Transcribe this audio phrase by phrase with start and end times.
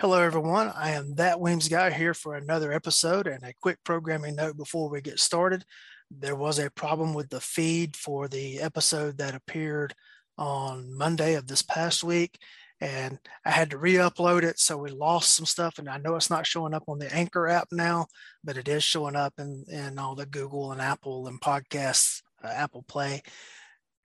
[0.00, 0.70] Hello, everyone.
[0.76, 4.88] I am that Weems guy here for another episode and a quick programming note before
[4.88, 5.64] we get started.
[6.08, 9.96] There was a problem with the feed for the episode that appeared
[10.36, 12.38] on Monday of this past week,
[12.80, 14.60] and I had to re upload it.
[14.60, 17.48] So we lost some stuff, and I know it's not showing up on the Anchor
[17.48, 18.06] app now,
[18.44, 22.46] but it is showing up in, in all the Google and Apple and podcasts, uh,
[22.46, 23.24] Apple Play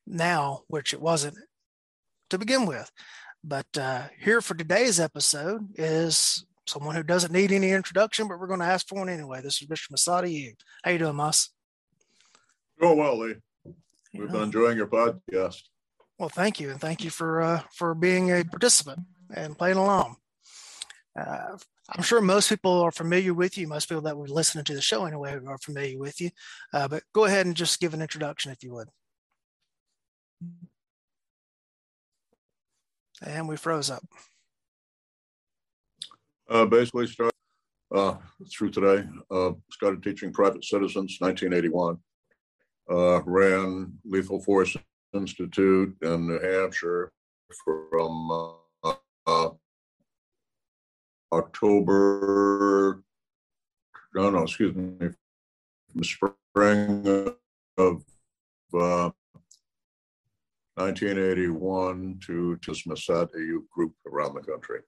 [0.08, 1.38] now, which it wasn't
[2.32, 2.92] to begin with.
[3.44, 8.48] But uh, here for today's episode is someone who doesn't need any introduction, but we're
[8.48, 9.42] going to ask for one anyway.
[9.42, 9.92] This is Mr.
[9.92, 10.56] Masadi.
[10.84, 11.50] How you doing, Mas?
[12.80, 13.36] Doing well, Lee.
[14.14, 15.62] We've been enjoying your podcast.
[16.18, 19.00] Well, thank you, and thank you for uh, for being a participant
[19.34, 20.18] and playing along.
[21.20, 21.58] Uh,
[21.90, 23.68] I'm sure most people are familiar with you.
[23.68, 26.30] Most people that were listening to the show anyway are familiar with you.
[26.72, 28.88] Uh, but go ahead and just give an introduction if you would.
[33.26, 34.04] And we froze up.
[36.50, 37.34] Uh, basically, started
[37.94, 38.16] uh,
[38.52, 39.08] through today.
[39.32, 41.98] Uh, started teaching private citizens 1981.
[42.90, 44.76] Uh, ran Lethal Force
[45.14, 47.12] Institute in New Hampshire
[47.90, 48.32] from
[48.84, 48.94] uh,
[49.26, 49.50] uh,
[51.32, 53.04] October.
[54.14, 55.10] No, no, excuse me,
[55.92, 57.34] from spring
[57.78, 58.04] of
[60.76, 64.80] 1981 to dismiss that youth group around the country.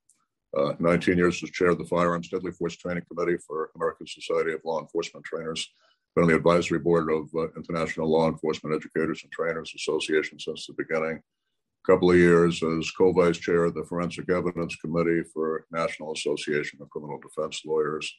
[0.57, 4.53] Uh, 19 years as chair of the Firearms Deadly Force Training Committee for American Society
[4.53, 5.67] of Law Enforcement Trainers.
[6.15, 10.65] Been on the advisory board of uh, International Law Enforcement Educators and Trainers Association since
[10.65, 11.17] the beginning.
[11.17, 16.79] A couple of years as co-vice chair of the Forensic Evidence Committee for National Association
[16.81, 18.11] of Criminal Defense Lawyers.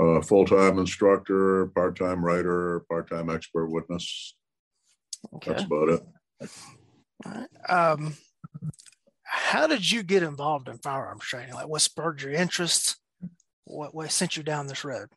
[0.00, 4.34] Uh, full-time instructor, part-time writer, part-time expert witness.
[5.34, 5.52] Okay.
[5.52, 6.02] That's about it.
[7.68, 8.16] Um,
[9.22, 11.54] how did you get involved in firearms training?
[11.54, 12.96] Like, what spurred your interest?
[13.64, 15.08] What, what sent you down this road?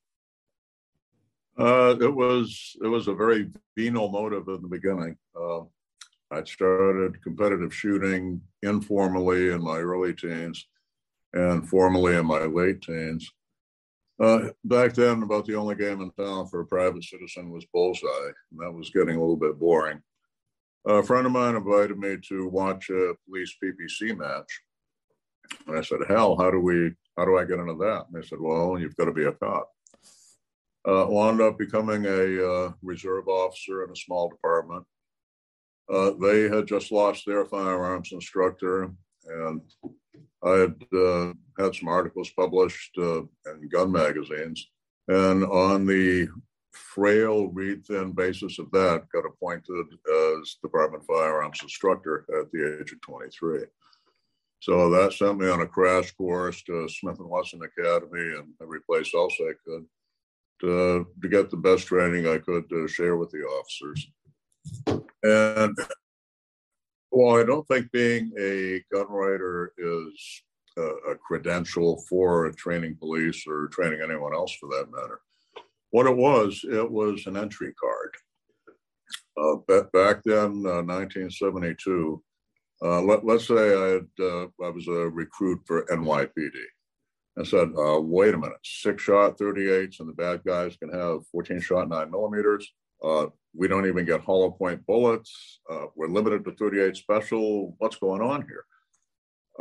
[1.57, 5.15] Uh, it was it was a very venal motive in the beginning.
[5.39, 5.61] Uh,
[6.31, 10.65] I started competitive shooting informally in my early teens,
[11.33, 13.31] and formally in my late teens.
[14.19, 18.31] Uh, back then, about the only game in town for a private citizen was bullseye,
[18.51, 20.01] and that was getting a little bit boring
[20.85, 24.61] a friend of mine invited me to watch a police PPC match.
[25.67, 28.05] And I said, hell, how do we, how do I get into that?
[28.07, 29.69] And they said, well, you've got to be a cop.
[30.87, 34.85] Uh, wound up becoming a uh, reserve officer in a small department.
[35.91, 38.91] Uh, they had just lost their firearms instructor,
[39.27, 39.61] and
[40.43, 44.67] I had uh, had some articles published uh, in gun magazines.
[45.07, 46.27] And on the
[46.75, 49.85] frail, reed thin basis of that, got appointed
[50.39, 53.65] as Department Firearms instructor at the age of 23.
[54.59, 58.81] So that sent me on a crash course to Smith and Wesson Academy and every
[58.81, 59.85] place else I could
[60.61, 64.07] to, to get the best training I could to share with the officers.
[65.23, 65.77] And
[67.11, 70.43] well, I don't think being a gun writer is
[70.77, 75.21] a, a credential for training police or training anyone else for that matter.
[75.95, 78.15] What it was, it was an entry card.
[79.39, 82.21] Uh, back then, uh, 1972,
[82.83, 86.51] uh, let, us say I, had, uh, I was a recruit for NYPD.
[87.39, 91.25] I said, uh, wait a minute, six shot 38s and the bad guys can have
[91.31, 92.69] 14 shot nine millimeters.
[93.01, 95.61] Uh, we don't even get hollow point bullets.
[95.95, 97.73] we're limited to 38 special.
[97.77, 98.65] What's going on here?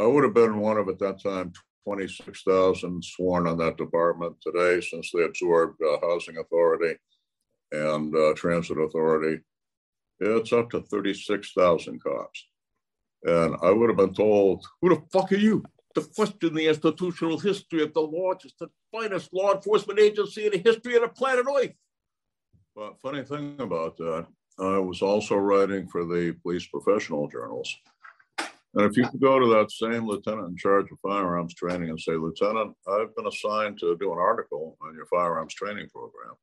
[0.00, 1.52] I would have been one of at that time
[1.84, 6.96] 26,000 sworn on that department today since they absorbed uh, Housing Authority
[7.72, 9.42] and uh, Transit Authority.
[10.20, 12.46] It's up to 36,000 cops.
[13.24, 15.64] And I would have been told, who the fuck are you?
[15.94, 20.58] To question the institutional history of the largest and finest law enforcement agency in the
[20.58, 21.72] history of the planet Earth.
[22.74, 24.26] But funny thing about that,
[24.58, 27.74] I was also writing for the police professional journals.
[28.74, 32.00] And if you could go to that same lieutenant in charge of firearms training and
[32.00, 36.34] say, Lieutenant, I've been assigned to do an article on your firearms training program.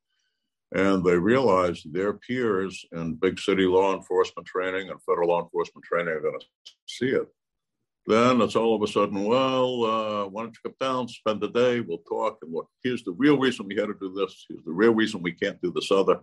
[0.73, 5.83] And they realize their peers in big city law enforcement training and federal law enforcement
[5.83, 6.45] training are going to
[6.87, 7.27] see it.
[8.07, 11.49] Then it's all of a sudden, well, uh, why don't you come down, spend the
[11.49, 14.63] day, we'll talk, and look, here's the real reason we had to do this, here's
[14.63, 16.21] the real reason we can't do this other.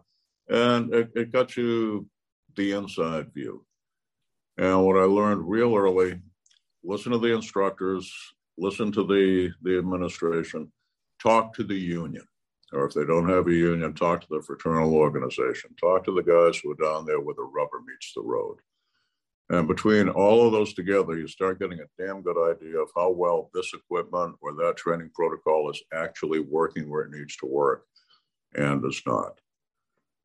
[0.48, 2.08] And it, it got you
[2.56, 3.64] the inside view.
[4.58, 6.20] And what I learned real early,
[6.82, 8.12] listen to the instructors,
[8.58, 10.72] listen to the, the administration,
[11.22, 12.26] talk to the union.
[12.72, 15.70] Or if they don't have a union, talk to the fraternal organization.
[15.80, 18.58] Talk to the guys who are down there where the rubber meets the road.
[19.48, 23.10] And between all of those together, you start getting a damn good idea of how
[23.10, 27.86] well this equipment or that training protocol is actually working where it needs to work
[28.54, 29.40] and is not.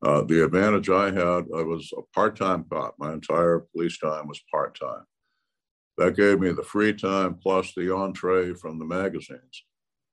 [0.02, 2.94] Uh, the advantage I had, I was a part time cop.
[2.98, 5.04] My entire police time was part time.
[5.96, 9.64] That gave me the free time plus the entree from the magazines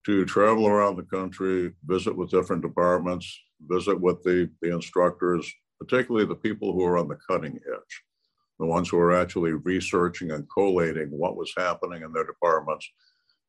[0.06, 6.26] to travel around the country, visit with different departments, visit with the, the instructors, particularly
[6.26, 8.04] the people who are on the cutting edge
[8.62, 12.88] the ones who are actually researching and collating what was happening in their departments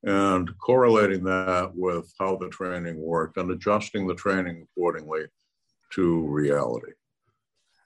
[0.05, 5.25] and correlating that with how the training worked and adjusting the training accordingly
[5.95, 6.93] to reality.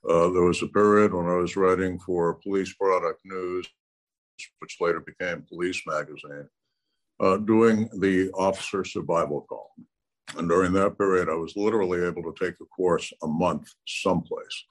[0.09, 3.67] Uh, there was a period when I was writing for Police Product News,
[4.61, 6.49] which later became Police Magazine,
[7.21, 9.87] uh, doing the officer survival column.
[10.37, 14.65] And during that period, I was literally able to take a course a month someplace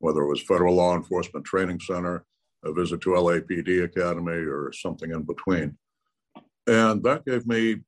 [0.00, 2.24] whether it was Federal Law Enforcement Training Center,
[2.64, 5.76] a visit to LAPD Academy, or something in between.
[6.66, 7.80] And that gave me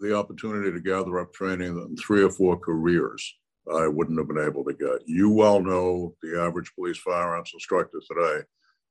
[0.00, 3.34] the opportunity to gather up training in three or four careers
[3.74, 5.06] I wouldn't have been able to get.
[5.06, 8.42] You well know the average police firearms instructor today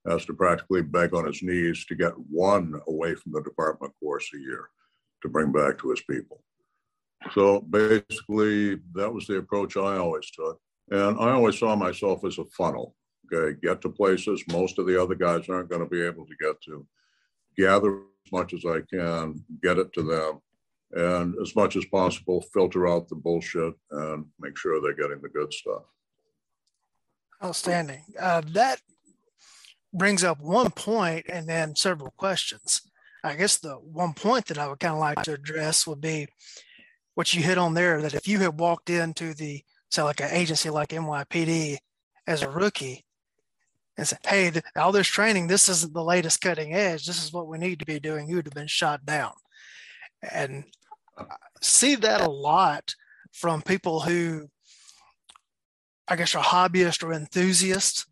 [0.08, 4.30] has to practically beg on his knees to get one away from the department course
[4.36, 4.70] a year
[5.22, 6.44] to bring back to his people.
[7.34, 10.60] So basically, that was the approach I always took.
[10.92, 12.96] And I always saw myself as a funnel.
[13.34, 16.36] Okay, get to places most of the other guys aren't going to be able to
[16.40, 16.86] get to.
[17.58, 20.42] Gather as much as I can, get it to them,
[20.92, 25.30] and as much as possible, filter out the bullshit and make sure they're getting the
[25.30, 25.84] good stuff.
[27.44, 28.04] Outstanding.
[28.20, 28.80] Uh, that
[29.94, 32.82] brings up one point and then several questions.
[33.24, 36.28] I guess the one point that I would kind of like to address would be
[37.16, 40.32] what you hit on there that if you had walked into the say, like an
[40.32, 41.78] agency like NYPD
[42.28, 43.06] as a rookie
[43.98, 47.06] and say, hey, all this training, this isn't the latest cutting edge.
[47.06, 48.28] This is what we need to be doing.
[48.28, 49.32] You would have been shot down.
[50.32, 50.66] And
[51.62, 52.96] see that a lot
[53.32, 54.50] from people who
[56.08, 58.06] I guess are hobbyists or enthusiasts.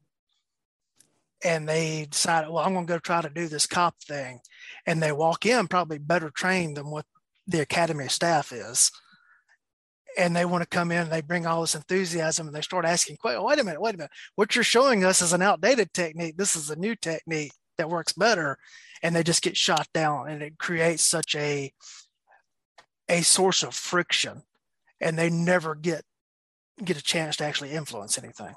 [1.44, 4.40] And they decide, well, I'm going to go try to do this cop thing.
[4.86, 7.06] And they walk in probably better trained than what
[7.48, 8.92] the academy staff is
[10.18, 12.86] and they want to come in and they bring all this enthusiasm and they start
[12.86, 14.12] asking, wait a minute, wait a minute.
[14.36, 16.38] What you're showing us is an outdated technique.
[16.38, 18.58] This is a new technique that works better.
[19.02, 21.72] And they just get shot down and it creates such a
[23.10, 24.44] a source of friction
[25.02, 26.04] and they never get
[26.84, 28.54] get a chance to actually influence anything.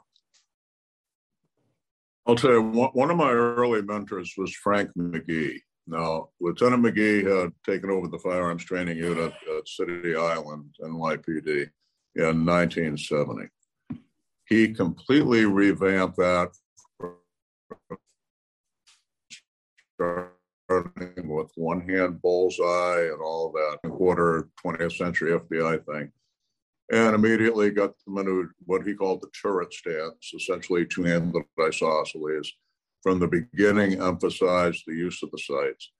[2.26, 5.60] I'll tell you, one of my early mentors was Frank McGee.
[5.86, 11.68] Now, Lieutenant McGee had taken over the firearms training unit at City Island, NYPD,
[12.16, 13.48] in 1970.
[14.48, 16.50] He completely revamped that,
[20.68, 26.10] with one hand bullseye and all that quarter 20th century FBI thing,
[26.92, 32.52] and immediately got them into what he called the turret stance, essentially two handed isosceles
[33.02, 35.92] from the beginning emphasized the use of the sights.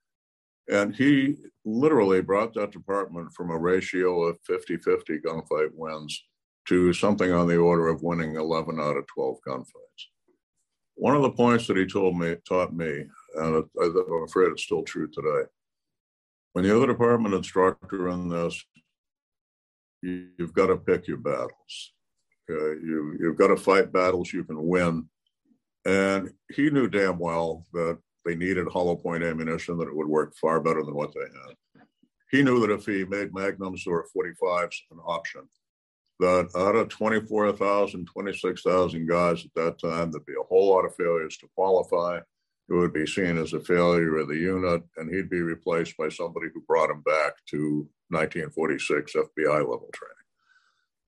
[0.69, 6.24] And he literally brought that department from a ratio of 50 50 gunfight wins
[6.66, 10.06] to something on the order of winning 11 out of 12 gunfights.
[10.96, 13.04] One of the points that he told me, taught me,
[13.36, 15.48] and I'm afraid it's still true today,
[16.52, 18.62] when you're the department instructor in this,
[20.02, 21.93] you, have got to pick your battles.
[22.50, 22.81] Okay?
[22.84, 25.08] You, you've got to fight battles you can win
[25.86, 30.34] and he knew damn well that they needed hollow point ammunition, that it would work
[30.36, 31.84] far better than what they had.
[32.32, 35.43] He knew that if he made magnums or 45s an option,
[36.19, 40.96] that out of 24,000, 26,000 guys at that time, there'd be a whole lot of
[40.96, 42.19] failures to qualify.
[42.69, 46.08] It would be seen as a failure of the unit, and he'd be replaced by
[46.08, 50.17] somebody who brought him back to 1946 FBI level training.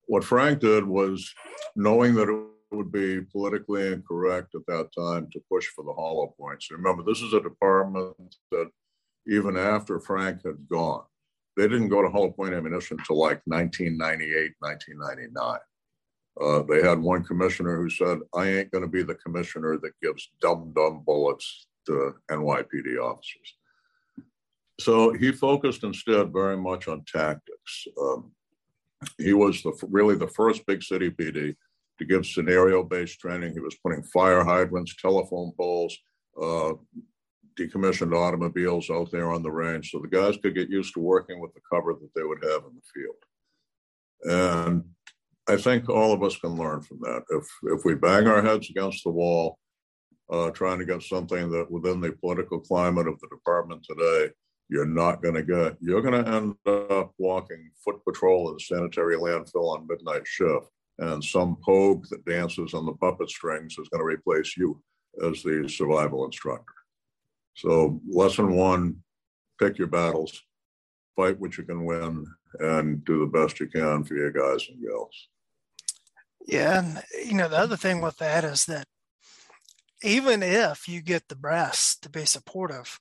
[0.07, 1.33] What Frank did was,
[1.75, 6.33] knowing that it would be politically incorrect at that time to push for the hollow
[6.39, 6.71] points.
[6.71, 8.69] Remember, this is a department that
[9.27, 11.03] even after Frank had gone,
[11.57, 15.59] they didn't go to hollow point ammunition until like 1998, 1999.
[16.41, 19.99] Uh, they had one commissioner who said, I ain't going to be the commissioner that
[20.01, 23.55] gives dumb, dumb bullets to NYPD officers.
[24.79, 27.87] So he focused instead very much on tactics.
[28.01, 28.31] Um,
[29.17, 31.55] he was the, really the first big city PD
[31.97, 33.53] to give scenario based training.
[33.53, 35.97] He was putting fire hydrants, telephone poles,
[36.41, 36.73] uh,
[37.59, 41.41] decommissioned automobiles out there on the range so the guys could get used to working
[41.41, 43.15] with the cover that they would have in the field.
[44.23, 44.83] And
[45.49, 47.23] I think all of us can learn from that.
[47.31, 49.57] If, if we bang our heads against the wall,
[50.29, 54.31] uh, trying to get something that within the political climate of the department today,
[54.69, 55.75] you're not going to get.
[55.81, 60.67] You're going to end up walking foot patrol at sanitary landfill on midnight shift,
[60.99, 64.79] and some pogue that dances on the puppet strings is going to replace you
[65.25, 66.73] as the survival instructor.
[67.55, 68.97] So, lesson one
[69.59, 70.39] pick your battles,
[71.15, 72.25] fight what you can win,
[72.59, 75.29] and do the best you can for your guys and girls.
[76.45, 76.79] Yeah.
[76.79, 78.85] And, you know, the other thing with that is that
[80.01, 82.99] even if you get the brass to be supportive,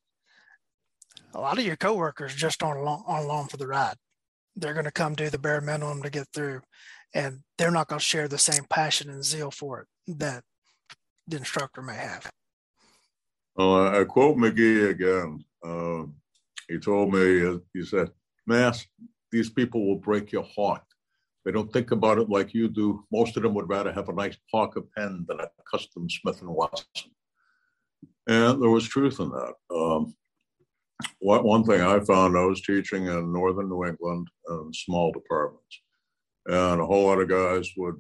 [1.35, 3.97] a lot of your coworkers just aren't along, aren't along for the ride.
[4.57, 6.63] They're going to come do the bare minimum to get through,
[7.15, 10.43] and they're not going to share the same passion and zeal for it that
[11.29, 12.29] the instructor may have.
[13.59, 15.45] Uh, I quote McGee again.
[15.65, 16.07] Uh,
[16.69, 18.11] he told me, he said,
[18.47, 18.87] Mas,
[19.31, 20.83] these people will break your heart.
[21.49, 23.07] They don't think about it like you do.
[23.11, 26.43] Most of them would rather have a nice Parker pen than a custom Smith &
[26.43, 27.11] Wesson.
[28.27, 29.55] And there was truth in that.
[29.75, 30.15] Um,
[31.21, 35.81] one thing I found, I was teaching in northern New England in small departments.
[36.45, 37.97] And a whole lot of guys would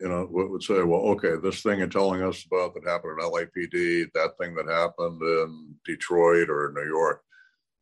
[0.00, 3.30] you know, would say, well, okay, this thing you're telling us about that happened at
[3.30, 7.22] LAPD, that thing that happened in Detroit or New York,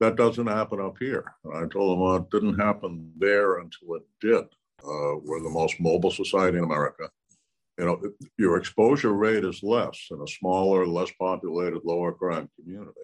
[0.00, 1.24] that doesn't happen up here.
[1.44, 4.44] And I told them, well, it didn't happen there until it did.
[4.84, 7.08] Uh, we're the most mobile society in America.
[7.78, 8.02] You know,
[8.38, 13.00] your exposure rate is less in a smaller, less populated, lower crime community.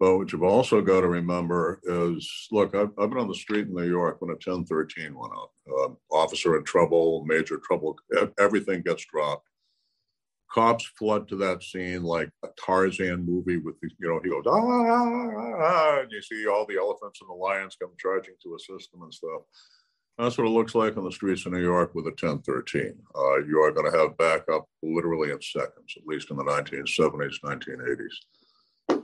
[0.00, 3.66] But what you've also got to remember is look, I've, I've, been on the street
[3.66, 5.50] in New York when a 1013 went out.
[5.70, 7.98] Uh, officer in trouble, major trouble,
[8.38, 9.46] everything gets dropped.
[10.50, 14.42] Cops flood to that scene like a Tarzan movie with, the, you know, he goes,
[14.46, 18.56] ah, ah, ah, and you see all the elephants and the lions come charging to
[18.56, 19.42] assist them and stuff.
[20.20, 22.94] That's what it looks like on the streets of New York with a 1013.
[23.14, 27.40] Uh, you are going to have backup literally in seconds, at least in the 1970s,
[27.42, 29.00] 1980s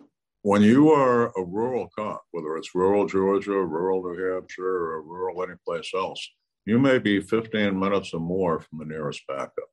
[0.46, 5.42] when you are a rural cop, whether it's rural Georgia, rural New Hampshire, or rural
[5.42, 6.24] anyplace else,
[6.64, 9.70] you may be 15 minutes or more from the nearest backup.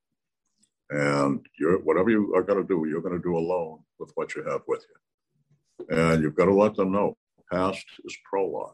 [0.89, 1.45] And
[1.83, 4.61] whatever you are going to do, you're going to do alone with what you have
[4.67, 5.95] with you.
[5.95, 7.17] And you've got to let them know
[7.51, 8.73] past is prologue.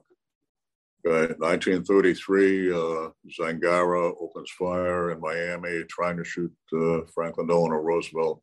[1.06, 8.42] Okay, 1933, uh, Zangara opens fire in Miami trying to shoot uh, Franklin Delano Roosevelt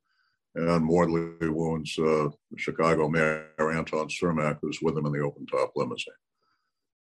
[0.55, 5.73] and mortally wounds uh, Chicago Mayor Anton Cermak, who's with him in the open top
[5.77, 6.15] limousine.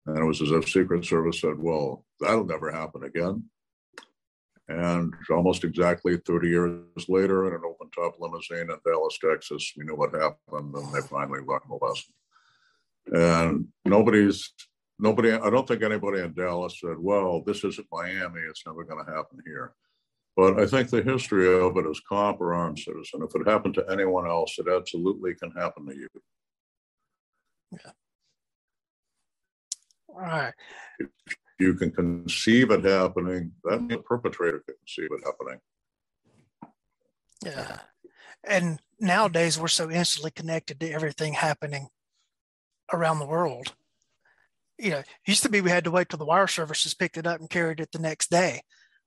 [0.05, 3.43] And it was as if Secret Service said, well, that'll never happen again.
[4.69, 9.83] And almost exactly 30 years later, in an open top limousine in Dallas, Texas, we
[9.83, 12.13] knew what happened, and they finally learned the lesson.
[13.07, 14.53] And nobody's,
[15.01, 19.03] nobody, I don't think anybody in Dallas said, well, this isn't Miami, it's never going
[19.03, 19.73] to happen here.
[20.37, 23.21] But I think the history of it is cop or armed citizen.
[23.21, 26.07] If it happened to anyone else, it absolutely can happen to you.
[27.71, 27.91] Yeah.
[30.07, 30.53] All right.
[30.99, 31.09] If
[31.59, 35.59] you can conceive it happening, that the perpetrator can conceive it happening.
[37.43, 37.79] Yeah.
[38.43, 41.89] And nowadays we're so instantly connected to everything happening
[42.93, 43.73] around the world.
[44.81, 47.27] You know, used to be we had to wait till the wire services picked it
[47.27, 48.61] up and carried it the next day.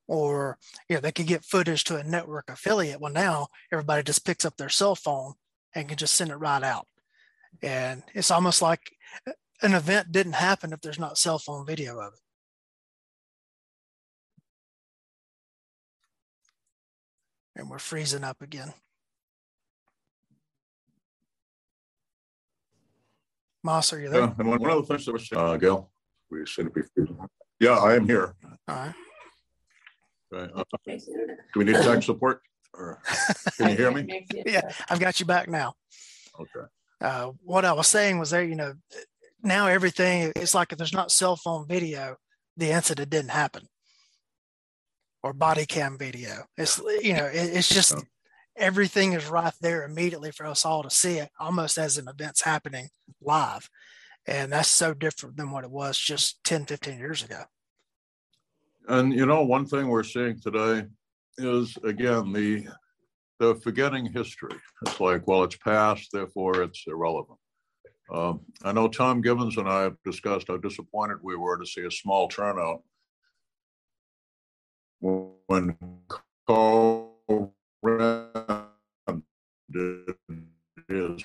[0.06, 3.00] Or you know they could get footage to a network affiliate.
[3.00, 5.34] Well now everybody just picks up their cell phone
[5.74, 6.86] and can just send it right out.
[7.62, 8.80] And it's almost like
[9.62, 12.20] an event didn't happen if there's not cell phone video of it.
[17.56, 18.74] And we're freezing up again
[23.64, 25.90] moss are you there yeah, and one of the things that was uh, gail
[26.30, 27.28] we said it before
[27.58, 28.34] yeah i am here
[28.68, 28.94] all right
[30.34, 30.52] Okay.
[30.54, 32.40] Uh, do we need tech support?
[32.72, 33.00] Or
[33.56, 34.26] can you hear me?
[34.46, 35.74] yeah, I've got you back now.
[36.38, 36.66] Okay.
[37.00, 38.74] Uh, what I was saying was there, you know,
[39.42, 42.16] now everything it's like if there's not cell phone video,
[42.56, 43.68] the incident didn't happen,
[45.22, 46.46] or body cam video.
[46.56, 47.94] It's you know, it, it's just
[48.56, 52.42] everything is right there immediately for us all to see it, almost as an event's
[52.42, 52.88] happening
[53.20, 53.68] live,
[54.26, 57.42] and that's so different than what it was just 10, 15 years ago.
[58.88, 60.86] And you know, one thing we're seeing today
[61.38, 62.66] is again the
[63.40, 64.56] the forgetting history.
[64.86, 67.38] It's like, well, it's past, therefore it's irrelevant.
[68.12, 71.82] Um, I know Tom Givens and I have discussed how disappointed we were to see
[71.82, 72.82] a small turnout
[75.00, 75.76] when
[76.46, 77.54] Karl
[80.88, 81.24] his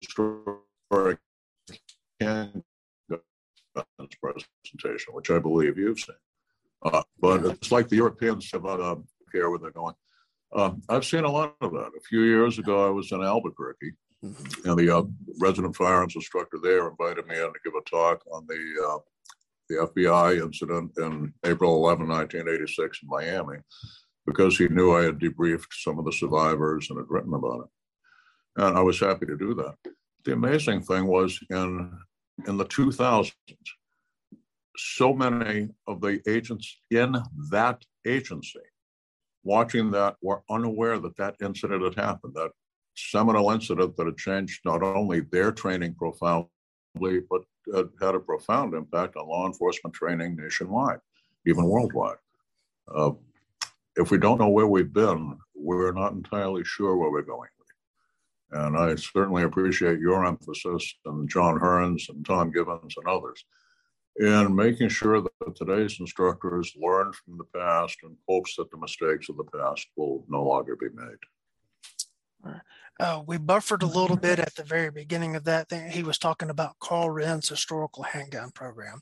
[0.00, 1.18] historic
[4.22, 6.16] presentation, which I believe you've seen.
[6.82, 8.96] Uh, but it's like the Europeans have uh,
[9.32, 9.94] here where they're going.
[10.54, 11.90] Uh, I've seen a lot of that.
[11.96, 13.92] A few years ago, I was in Albuquerque,
[14.24, 14.68] mm-hmm.
[14.68, 15.02] and the uh,
[15.40, 18.98] resident firearms instructor there invited me in to give a talk on the uh,
[19.70, 23.56] the FBI incident in April 11, 1986, in Miami,
[24.26, 28.62] because he knew I had debriefed some of the survivors and had written about it,
[28.64, 29.76] and I was happy to do that.
[30.24, 31.92] The amazing thing was in
[32.48, 33.32] in the 2000s,
[34.76, 37.16] so many of the agents in
[37.50, 38.60] that agency
[39.44, 42.50] watching that were unaware that that incident had happened, that
[42.96, 47.42] seminal incident that had changed not only their training profoundly, but
[48.00, 50.98] had, a profound impact on law enforcement training nationwide,
[51.46, 52.16] even worldwide.
[52.92, 53.10] Uh,
[53.96, 57.48] if we don't know where we've been, we're not entirely sure where we're going.
[58.50, 63.44] And I certainly appreciate your emphasis and John Hearns and Tom Givens and others
[64.16, 69.28] in making sure that today's instructors learn from the past and hopes that the mistakes
[69.28, 72.54] of the past will no longer be made.
[73.00, 75.90] Uh, we buffered a little bit at the very beginning of that thing.
[75.90, 79.00] He was talking about Karl Rehn's historical handgun program,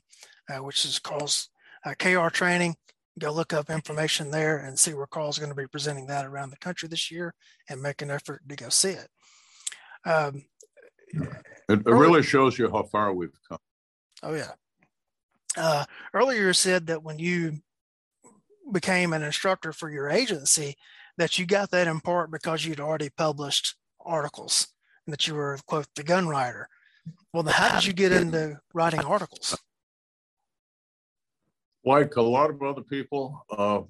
[0.49, 1.49] uh, which is Karl's
[1.85, 2.75] uh, KR training.
[3.19, 6.49] Go look up information there and see where Karl's going to be presenting that around
[6.49, 7.33] the country this year
[7.69, 9.07] and make an effort to go see it.
[10.05, 10.43] Um,
[11.69, 13.59] it, it really shows you how far we've come.
[14.23, 14.51] Oh, yeah.
[15.55, 17.59] Uh, earlier you said that when you
[18.71, 20.75] became an instructor for your agency,
[21.17, 24.67] that you got that in part because you'd already published articles
[25.05, 26.67] and that you were, quote, the gun writer.
[27.31, 29.57] Well, then how did you get into writing articles?
[31.85, 33.81] Like a lot of other people, uh,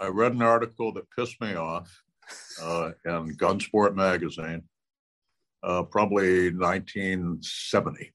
[0.00, 1.90] I read an article that pissed me off
[2.62, 4.62] uh, in Gunsport magazine,
[5.62, 8.12] uh, probably 1970.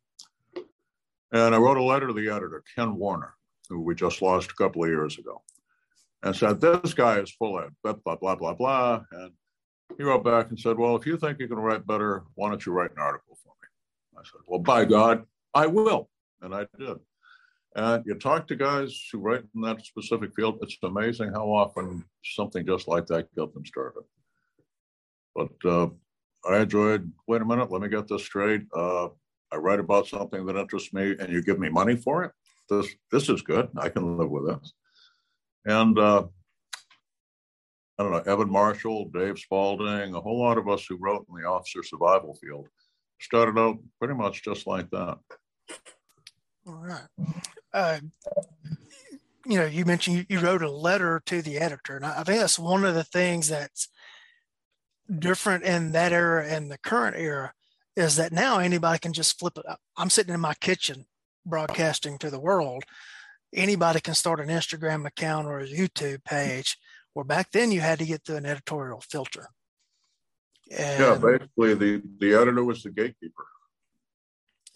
[1.31, 3.35] And I wrote a letter to the editor, Ken Warner,
[3.69, 5.41] who we just lost a couple of years ago,
[6.23, 9.01] and said, This guy is full of blah, blah, blah, blah, blah.
[9.11, 9.31] And
[9.97, 12.65] he wrote back and said, Well, if you think you can write better, why don't
[12.65, 14.19] you write an article for me?
[14.19, 16.09] I said, Well, by God, I will.
[16.41, 16.97] And I did.
[17.75, 22.03] And you talk to guys who write in that specific field, it's amazing how often
[22.23, 24.03] something just like that got them started.
[25.35, 25.89] But uh,
[26.49, 28.63] I enjoyed, wait a minute, let me get this straight.
[28.75, 29.09] Uh,
[29.51, 32.31] I write about something that interests me and you give me money for it.
[32.69, 33.69] This this is good.
[33.77, 34.73] I can live with this.
[35.65, 36.25] And uh,
[37.97, 41.41] I don't know, Evan Marshall, Dave Spalding, a whole lot of us who wrote in
[41.41, 42.67] the officer survival field
[43.19, 45.17] started out pretty much just like that.
[46.65, 47.07] All right.
[47.73, 47.99] Uh,
[49.45, 52.39] you know, you mentioned you, you wrote a letter to the editor, and I think
[52.39, 53.89] that's one of the things that's
[55.17, 57.53] different in that era and the current era
[57.95, 59.65] is that now anybody can just flip it.
[59.97, 61.05] I'm sitting in my kitchen
[61.45, 62.83] broadcasting to the world.
[63.53, 66.77] Anybody can start an Instagram account or a YouTube page.
[67.13, 69.47] Where back then you had to get through an editorial filter.
[70.71, 73.45] And, yeah, basically the the editor was the gatekeeper.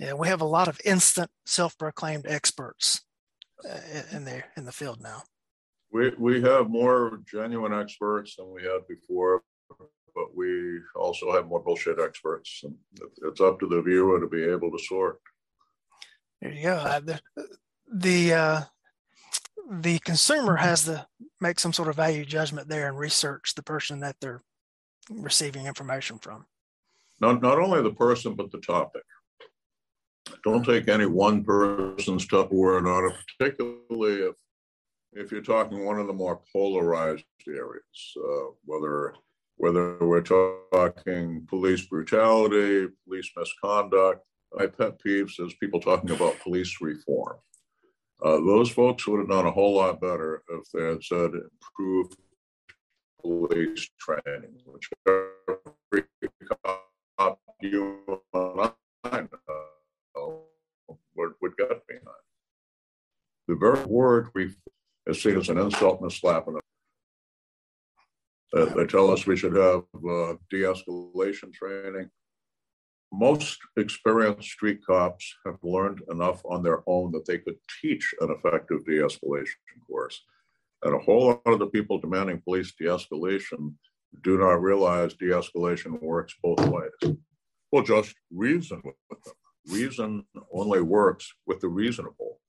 [0.04, 3.04] Yeah, we have a lot of instant self-proclaimed experts
[3.64, 3.80] uh,
[4.12, 5.24] in there in the field now.
[5.94, 9.44] We we have more genuine experts than we had before,
[10.14, 12.64] but we also have more bullshit experts.
[12.66, 12.76] And
[13.22, 15.22] it's up to the viewer to be able to sort.
[16.42, 17.00] There you go.
[17.00, 17.22] The
[17.94, 18.62] the, uh,
[19.70, 21.08] the consumer has to
[21.40, 24.42] make some sort of value judgment there and research the person that they're
[25.10, 26.46] receiving information from.
[27.22, 29.04] Not not only the person, but the topic.
[30.44, 34.36] Don't take any one person's word on it, particularly if
[35.16, 39.14] if you're talking one of the more polarized areas, uh, whether
[39.58, 44.26] whether we're talking police brutality, police misconduct.
[44.54, 47.38] My pet peeves is people talking about police reform.
[48.24, 52.08] Uh, those folks would have done a whole lot better if they had said improve
[53.22, 56.06] police training, which every
[57.18, 58.00] cop you
[58.34, 58.72] and
[63.54, 64.50] The very word we
[65.06, 66.62] is seen as an insult and a slap in the
[68.60, 72.10] uh, they tell us we should have uh, de escalation training.
[73.12, 78.32] Most experienced street cops have learned enough on their own that they could teach an
[78.32, 79.54] effective de escalation
[79.88, 80.20] course.
[80.82, 83.76] And a whole lot of the people demanding police de escalation
[84.24, 87.18] do not realize de escalation works both ways.
[87.72, 89.36] Well, just reason with them.
[89.68, 92.40] Reason only works with the reasonable.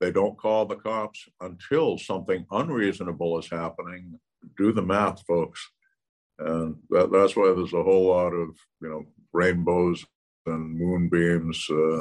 [0.00, 4.18] They don't call the cops until something unreasonable is happening
[4.56, 5.60] do the math, folks.
[6.38, 8.48] And that, that's why there's a whole lot of,
[8.80, 10.04] you know, rainbows
[10.46, 12.00] and moonbeams uh,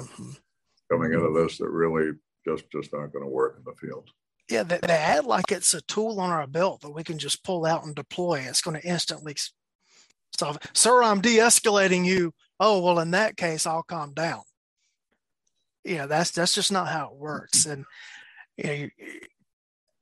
[0.91, 2.12] coming into this that really
[2.47, 4.09] just, just aren't going to work in the field.
[4.49, 7.43] Yeah, they, they act like it's a tool on our belt that we can just
[7.43, 8.39] pull out and deploy.
[8.39, 9.35] It's going to instantly
[10.38, 10.69] solve it.
[10.73, 12.33] Sir, I'm de-escalating you.
[12.59, 14.41] Oh, well, in that case, I'll calm down.
[15.83, 17.65] Yeah, that's that's just not how it works.
[17.65, 17.85] And
[18.57, 18.89] you know,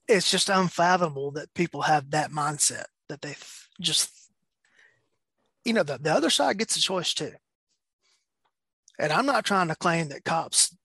[0.08, 3.36] it's just unfathomable that people have that mindset that they
[3.80, 4.10] just,
[5.64, 7.32] you know, the, the other side gets a choice too.
[9.00, 10.76] And I'm not trying to claim that cops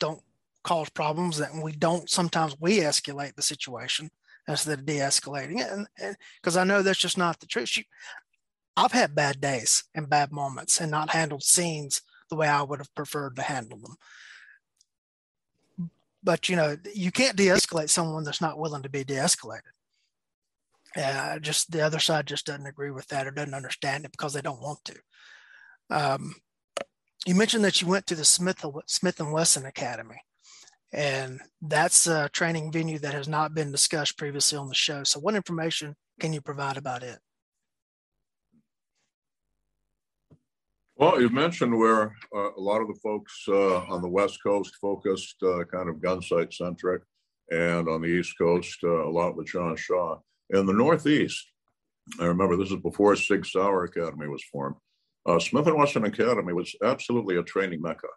[0.00, 0.22] don't
[0.64, 4.10] cause problems that we don't sometimes we escalate the situation
[4.48, 7.78] instead of de-escalating it and because i know that's just not the truth
[8.76, 12.78] i've had bad days and bad moments and not handled scenes the way i would
[12.78, 13.94] have preferred to handle them.
[16.24, 19.72] But you know you can't de-escalate someone that's not willing to be de-escalated.
[20.96, 24.32] Uh, just the other side just doesn't agree with that or doesn't understand it because
[24.32, 24.94] they don't want to.
[25.90, 26.34] Um,
[27.26, 30.20] you mentioned that you went to the smith, smith and wesson academy
[30.92, 35.04] and that's a training venue that has not been discussed previously on the show.
[35.04, 37.18] So what information can you provide about it
[40.96, 44.76] Well, you mentioned where uh, a lot of the folks uh, on the West Coast
[44.80, 47.02] focused uh, kind of Gunsite centric,
[47.50, 50.18] and on the East Coast, uh, a lot with John Shaw.
[50.50, 51.50] In the Northeast,
[52.20, 54.76] I remember this is before Sig Sauer Academy was formed.
[55.24, 58.08] Uh, Smith and Wesson Academy was absolutely a training mecca.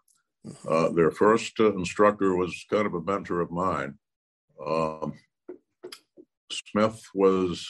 [0.46, 0.68] Mm-hmm.
[0.70, 3.94] Uh, their first instructor was kind of a mentor of mine.
[4.66, 5.14] Um,
[6.52, 7.68] Smith was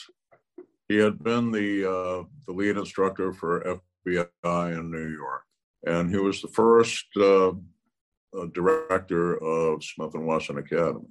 [0.87, 3.79] he had been the the lead instructor for
[4.13, 5.43] FBI in New York.
[5.85, 11.07] And he was the first uh, uh, director of Smith and Wesson Academy.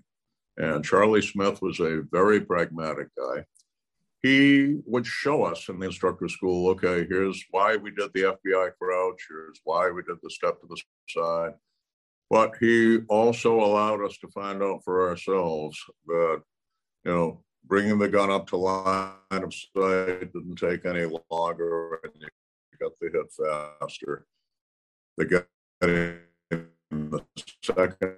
[0.57, 3.45] And Charlie Smith was a very pragmatic guy.
[4.23, 8.71] He would show us in the instructor school, okay, here's why we did the FBI
[8.81, 11.55] crouch, here's why we did the step to the side.
[12.31, 16.43] But he also allowed us to find out for ourselves that,
[17.05, 22.13] you know, bringing the gun up to line of sight didn't take any longer, and
[22.19, 22.29] you
[22.81, 24.27] got the hit faster.
[25.17, 26.17] The guy
[26.91, 27.25] in the
[27.63, 28.17] second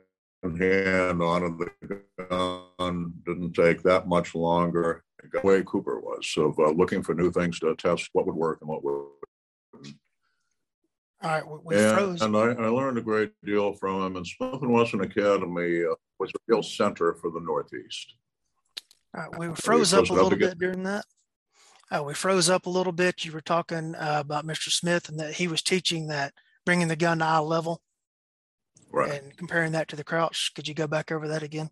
[0.59, 5.05] hand onto the gun didn't take that much longer.
[5.33, 8.59] The way Cooper was of uh, looking for new things to test what would work
[8.61, 9.97] and what wouldn't.
[11.23, 12.23] All right, we and, froze.
[12.23, 14.17] And I, I, learned a great deal from him.
[14.17, 18.15] And Smith and Wesson Academy uh, was a real center for the Northeast.
[19.17, 21.05] All right, we froze up a little bit during that.
[21.91, 23.25] Uh, we froze up a little bit.
[23.25, 24.71] You were talking uh, about Mr.
[24.71, 27.81] Smith and that he was teaching that bringing the gun to eye level,
[28.91, 29.23] right?
[29.23, 30.53] And comparing that to the crouch.
[30.55, 31.71] Could you go back over that again?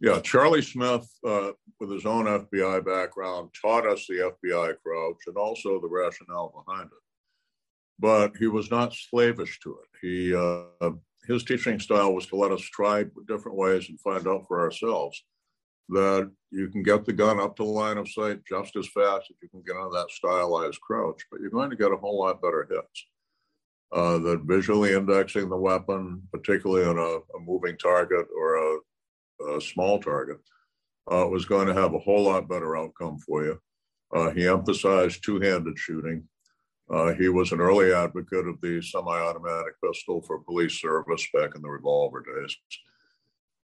[0.00, 1.50] Yeah, Charlie Smith, uh,
[1.80, 6.86] with his own FBI background, taught us the FBI crouch and also the rationale behind
[6.86, 7.02] it.
[7.98, 9.98] But he was not slavish to it.
[10.00, 10.90] He uh,
[11.26, 15.24] his teaching style was to let us try different ways and find out for ourselves
[15.90, 19.36] that you can get the gun up to line of sight just as fast as
[19.42, 22.42] you can get on that stylized crouch, but you're going to get a whole lot
[22.42, 23.06] better hits.
[23.90, 29.60] Uh, that visually indexing the weapon, particularly on a, a moving target or a, a
[29.60, 30.38] small target,
[31.10, 33.58] uh, was going to have a whole lot better outcome for you.
[34.14, 36.22] Uh, he emphasized two-handed shooting.
[36.90, 41.62] Uh, he was an early advocate of the semi-automatic pistol for police service back in
[41.62, 42.56] the revolver days.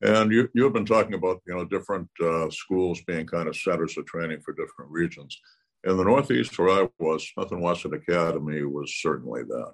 [0.02, 3.98] And you, you've been talking about, you know, different uh, schools being kind of centers
[3.98, 5.40] of training for different regions.
[5.84, 9.74] In the Northeast, where I was, Smith and Wesson Academy was certainly that.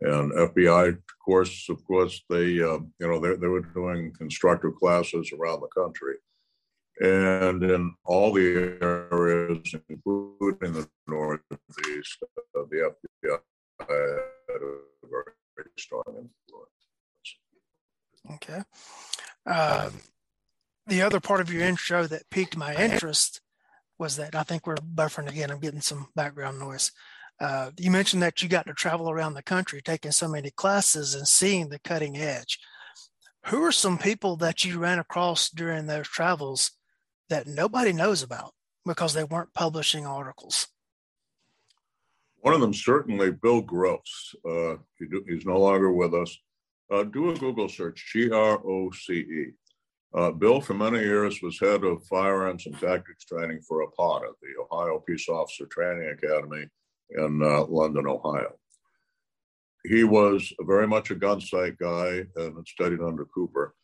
[0.00, 5.32] And FBI course, of course, they, uh, you know, they, they were doing instructor classes
[5.32, 6.16] around the country.
[7.00, 12.92] And in all the areas, including the Northeast, uh, the
[13.26, 13.38] FBI
[13.80, 16.70] had a very strong influence.
[18.34, 18.62] Okay.
[19.46, 19.90] Uh,
[20.86, 23.40] the other part of your intro that piqued my interest
[23.98, 25.50] was that I think we're buffering again.
[25.50, 26.90] I'm getting some background noise.
[27.40, 31.14] Uh, you mentioned that you got to travel around the country taking so many classes
[31.14, 32.58] and seeing the cutting edge.
[33.46, 36.70] Who are some people that you ran across during those travels
[37.28, 38.52] that nobody knows about
[38.86, 40.68] because they weren't publishing articles?
[42.40, 44.34] One of them certainly Bill Groce.
[44.46, 46.38] Uh, he do, he's no longer with us.
[46.90, 49.46] Uh, do a Google search, G R O C E.
[50.14, 54.62] Uh, Bill, for many years, was head of firearms and tactics training for OPOTA, the
[54.62, 56.66] Ohio Peace Officer Training Academy
[57.10, 58.52] in uh, London, Ohio.
[59.84, 63.74] He was very much a Gunsite guy and had studied under Cooper,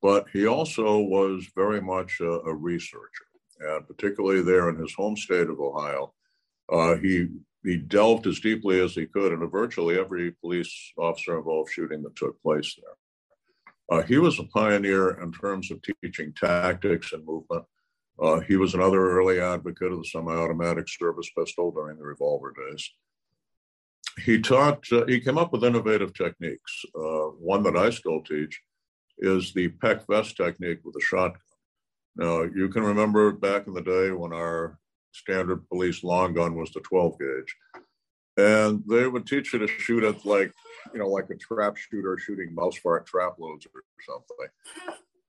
[0.00, 3.26] but he also was very much a, a researcher.
[3.60, 6.14] And particularly there in his home state of Ohio,
[6.72, 7.28] uh, he
[7.64, 12.16] he delved as deeply as he could into virtually every police officer involved shooting that
[12.16, 13.98] took place there.
[13.98, 17.64] Uh, he was a pioneer in terms of teaching tactics and movement.
[18.20, 22.90] Uh, he was another early advocate of the semi-automatic service pistol during the revolver days.
[24.24, 24.84] He taught.
[24.90, 26.84] Uh, he came up with innovative techniques.
[26.94, 28.58] Uh, one that I still teach
[29.18, 31.40] is the peck vest technique with a shotgun.
[32.16, 34.78] Now you can remember back in the day when our
[35.16, 37.56] standard police long gun was the 12 gauge,
[38.36, 40.52] and they would teach you to shoot it like
[40.92, 44.48] you know like a trap shooter shooting mouse fart trap loads or something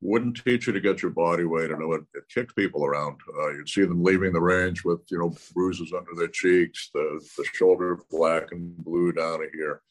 [0.01, 1.71] wouldn't teach you to get your body weight.
[1.71, 3.17] Know it, it kicked people around.
[3.37, 7.19] Uh, you'd see them leaving the range with, you know, bruises under their cheeks, the,
[7.37, 9.81] the shoulder black and blue down here.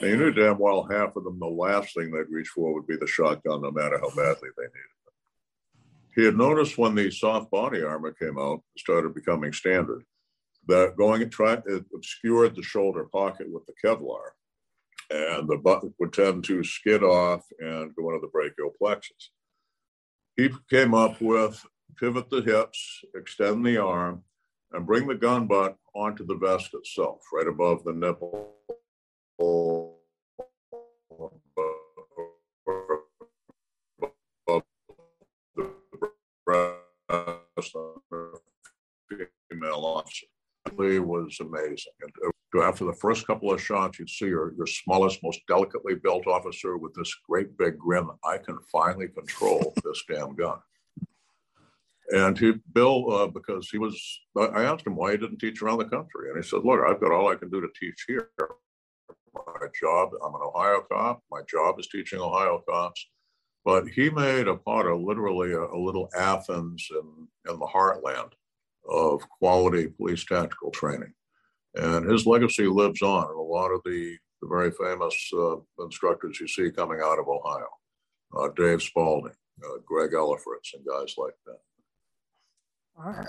[0.00, 2.86] And you knew damn well half of them, the last thing they'd reach for would
[2.86, 5.03] be the shotgun, no matter how badly they needed.
[6.14, 10.04] He had noticed when the soft body armor came out, started becoming standard,
[10.68, 14.30] that going and try it obscured the shoulder pocket with the Kevlar,
[15.10, 19.30] and the button would tend to skid off and go into the brachial plexus
[20.36, 21.64] he came up with
[21.98, 24.22] pivot the hips, extend the arm,
[24.72, 28.52] and bring the gun butt onto the vest itself, right above the nipple.
[39.50, 40.26] Female officer.
[40.78, 41.92] It was amazing.
[42.00, 46.26] And after the first couple of shots, you'd see your, your smallest, most delicately built
[46.26, 48.08] officer with this great big grin.
[48.24, 50.58] I can finally control this damn gun.
[52.10, 55.78] And he, Bill, uh, because he was, I asked him why he didn't teach around
[55.78, 56.28] the country.
[56.28, 58.30] And he said, Look, I've got all I can do to teach here.
[59.34, 61.22] My job, I'm an Ohio cop.
[61.30, 63.08] My job is teaching Ohio cops.
[63.64, 68.32] But he made OPOTA literally a, a little Athens in, in the heartland
[68.88, 71.14] of quality police tactical training.
[71.74, 76.38] And his legacy lives on in a lot of the, the very famous uh, instructors
[76.40, 77.68] you see coming out of Ohio
[78.36, 81.58] uh, Dave Spalding, uh, Greg Ellifritz, and guys like that.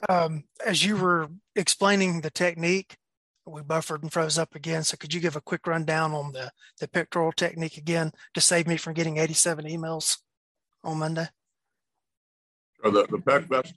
[0.09, 2.97] Um, as you were explaining the technique,
[3.47, 4.83] we buffered and froze up again.
[4.83, 8.67] So could you give a quick rundown on the, the pectoral technique again to save
[8.67, 10.17] me from getting 87 emails
[10.85, 11.27] on Monday?
[12.81, 13.73] Sure, the, the peck vest,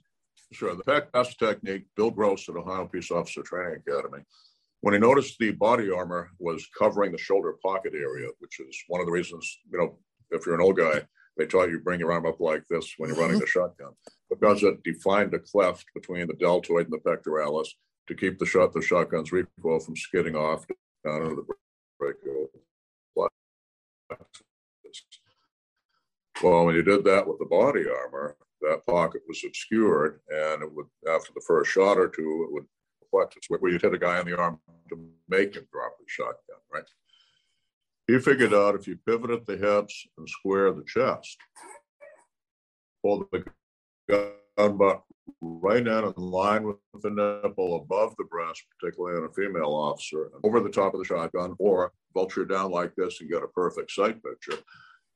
[0.51, 4.23] sure, the peck vest technique, Bill Groce at Ohio Peace Officer Training Academy.
[4.81, 9.01] When he noticed the body armor was covering the shoulder pocket area, which is one
[9.01, 9.97] of the reasons, you know,
[10.31, 11.01] if you're an old guy,
[11.37, 13.93] they taught you bring your arm up like this when you're running the shotgun.
[14.29, 17.67] Because it defined a cleft between the deltoid and the pectoralis
[18.07, 20.65] to keep the shot the shotgun's recoil from skidding off
[21.05, 21.45] down into the
[21.97, 22.49] brachial
[26.41, 30.73] Well, when you did that with the body armor, that pocket was obscured, and it
[30.73, 32.65] would after the first shot or two, it would
[33.11, 36.57] reflexes, where you'd hit a guy in the arm to make him drop his shotgun,
[36.73, 36.83] right?
[38.07, 41.37] He figured out if you pivot at the hips and square the chest,
[43.03, 43.45] pull the
[44.09, 45.03] gun butt
[45.41, 50.31] right down in line with the nipple above the breast, particularly in a female officer,
[50.43, 53.91] over the top of the shotgun, or vulture down like this and get a perfect
[53.91, 54.59] sight picture.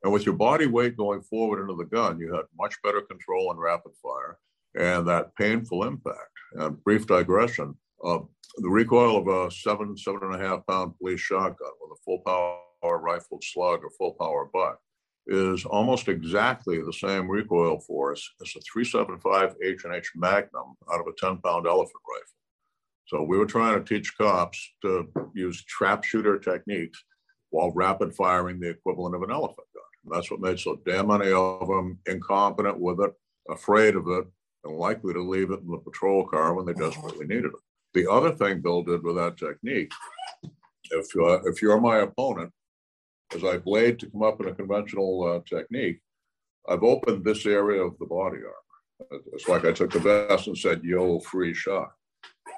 [0.04, 3.50] And with your body weight going forward into the gun, you had much better control
[3.50, 4.38] and rapid fire
[4.76, 6.18] and that painful impact.
[6.52, 8.18] And brief digression, uh,
[8.58, 12.20] the recoil of a seven, seven and a half pound police shotgun with a full
[12.20, 14.78] power rifled slug or full power butt
[15.26, 21.14] is almost exactly the same recoil force as a 375 H&H Magnum out of a
[21.18, 22.28] 10 pound elephant rifle.
[23.06, 27.02] So we were trying to teach cops to use trap shooter techniques
[27.48, 29.93] while rapid firing the equivalent of an elephant gun.
[30.04, 33.12] And that's what made so damn many of them incompetent with it,
[33.48, 34.26] afraid of it,
[34.64, 37.52] and likely to leave it in the patrol car when they desperately needed it.
[37.94, 39.92] The other thing Bill did with that technique,
[40.90, 42.52] if, uh, if you're my opponent,
[43.34, 46.00] as I blade to come up in a conventional uh, technique,
[46.68, 49.22] I've opened this area of the body armor.
[49.32, 51.92] It's like I took the vest and said, yo, free shot.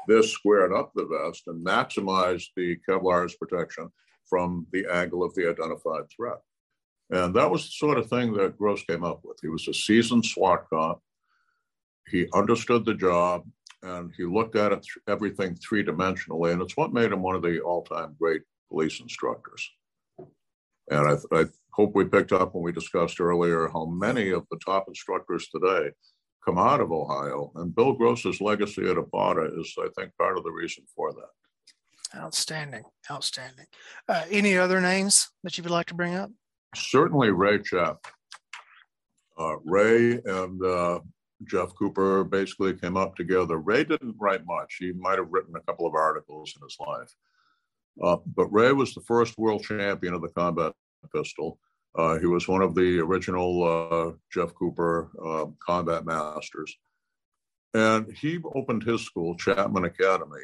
[0.07, 3.91] This squared up the vest and maximized the Kevlar's protection
[4.29, 6.39] from the angle of the identified threat.
[7.11, 9.39] And that was the sort of thing that Groce came up with.
[9.41, 11.01] He was a seasoned SWAT cop.
[12.09, 13.45] He understood the job
[13.83, 17.37] and he looked at it th- everything three dimensionally, and it's what made him one
[17.37, 19.71] of the all time great police instructors.
[20.91, 24.59] And I, I, hope we picked up when we discussed earlier how many of the
[24.65, 25.91] top instructors today
[26.43, 30.45] come out of Ohio, and Bill Groce's legacy at OPOTA is, I think, part of
[30.45, 32.19] the reason for that.
[32.19, 33.67] Outstanding, outstanding.
[34.09, 36.31] Uh, any other names that you would like to bring up?
[36.77, 37.97] Certainly, Ray Chapp.
[39.39, 41.01] Uh, Ray and uh,
[41.45, 43.59] Jeff Cooper basically came up together.
[43.59, 44.77] Ray didn't write much.
[44.79, 47.15] He might have written a couple of articles in his life.
[48.03, 50.73] Uh, but Ray was the first world champion of the combat
[51.15, 51.59] pistol.
[51.97, 56.75] Uh, he was one of the original uh, Jeff Cooper uh, combat masters.
[57.75, 60.41] And he opened his school, Chapman Academy,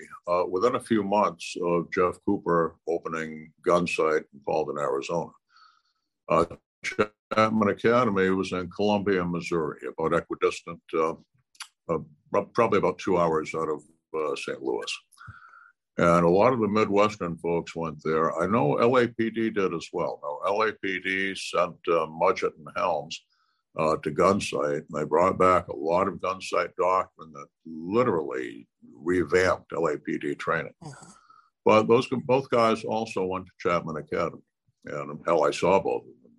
[0.50, 5.30] within a few months of Jeff Cooper opening Gunsite in Paulden, Arizona.
[6.28, 6.44] Uh,
[6.84, 11.14] Chapman Academy was in Columbia, Missouri, about equidistant, uh,
[12.54, 13.82] probably about two hours out of
[14.38, 14.62] St.
[14.62, 14.86] Louis.
[15.98, 18.36] And a lot of the Midwestern folks went there.
[18.40, 20.20] I know LAPD did as well.
[20.22, 23.22] Now, LAPD sent uh, Mudgett and Helms
[23.78, 29.70] uh, to Gunsite, and they brought back a lot of Gunsite doctrine that literally revamped
[29.72, 30.72] LAPD training.
[30.82, 31.10] Mm-hmm.
[31.64, 34.42] But those both guys also went to Chapman Academy,
[34.84, 36.32] and hell, I saw both of them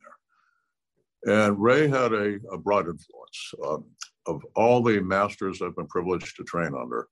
[1.23, 1.47] there.
[1.47, 3.53] And Ray had a, a broad influence.
[3.65, 3.85] Um,
[4.25, 7.07] of all the masters I've been privileged to train under,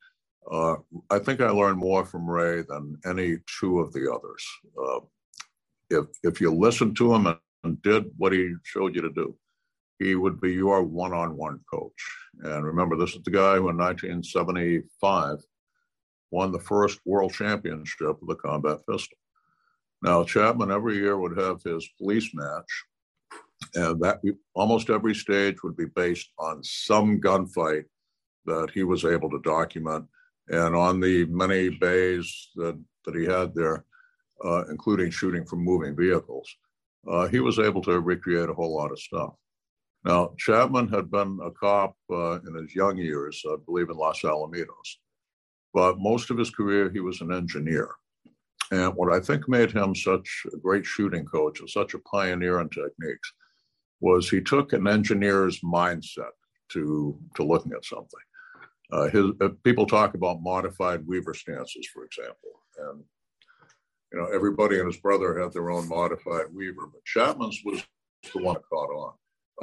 [0.49, 0.75] uh,
[1.09, 4.45] I think I learned more from Ray than any two of the others.
[4.77, 4.99] Uh,
[5.89, 9.35] if if you listened to him and, and did what he showed you to do,
[9.99, 12.17] he would be your one-on-one coach.
[12.41, 15.37] And remember, this is the guy who in 1975
[16.31, 19.17] won the first world championship of the combat pistol.
[20.01, 22.85] Now Chapman every year would have his police match,
[23.75, 24.21] and that
[24.55, 27.85] almost every stage would be based on some gunfight
[28.45, 30.05] that he was able to document
[30.51, 33.85] and on the many bays that, that he had there,
[34.43, 36.53] uh, including shooting from moving vehicles,
[37.09, 39.33] uh, he was able to recreate a whole lot of stuff.
[40.03, 44.21] Now, Chapman had been a cop uh, in his young years, I believe in Los
[44.23, 44.97] Alamitos,
[45.73, 47.89] but most of his career he was an engineer.
[48.71, 52.61] And what I think made him such a great shooting coach and such a pioneer
[52.61, 53.33] in techniques
[53.99, 56.31] was he took an engineer's mindset
[56.69, 58.19] to, to looking at something.
[58.91, 63.03] Uh, his uh, people talk about modified Weaver stances, for example, and
[64.11, 67.81] you know everybody and his brother had their own modified Weaver, but Chapman's was
[68.33, 69.13] the one that caught on.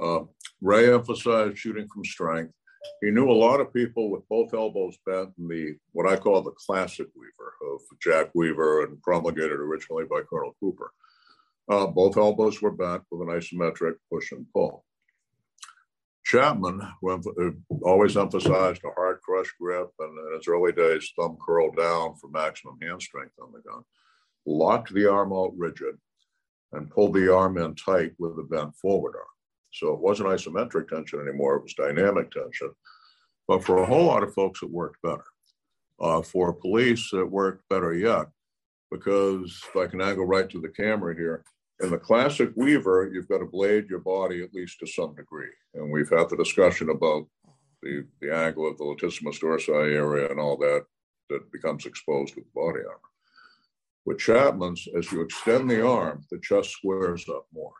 [0.01, 0.25] Uh,
[0.63, 2.55] Ray emphasized shooting from strength.
[3.01, 6.43] He knew a lot of people with both elbows bent in the what I call
[6.43, 10.93] the classic Weaver of Jack Weaver and promulgated originally by Colonel Cooper.
[11.71, 14.85] Uh, both elbows were bent with an isometric push and pull.
[16.25, 21.77] Chapman who always emphasized a hard crush grip and in his early days, thumb curled
[21.77, 23.83] down for maximum hand strength on the gun.
[24.45, 25.97] Locked the arm out rigid
[26.73, 29.38] and pulled the arm in tight with a bent forward arm.
[29.73, 32.71] So it wasn't isometric tension anymore, it was dynamic tension.
[33.47, 35.25] But for a whole lot of folks, it worked better.
[36.01, 38.27] Uh, for police, it worked better yet
[38.91, 41.45] because if I can angle right to the camera here,
[41.81, 45.51] in the classic weaver, you've got to blade your body at least to some degree.
[45.75, 47.27] And we've had the discussion about
[47.83, 50.85] the, the angle of the latissimus dorsi area and all that
[51.31, 53.01] that becomes exposed with the body armor.
[54.07, 57.75] With Chapman's, as you extend the arm, the chest squares up more.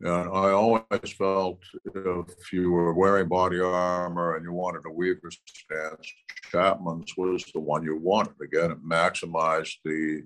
[0.00, 5.30] And I always felt if you were wearing body armor and you wanted a weaver
[5.30, 6.12] stance,
[6.50, 8.34] Chapman's was the one you wanted.
[8.42, 10.22] Again, it maximized the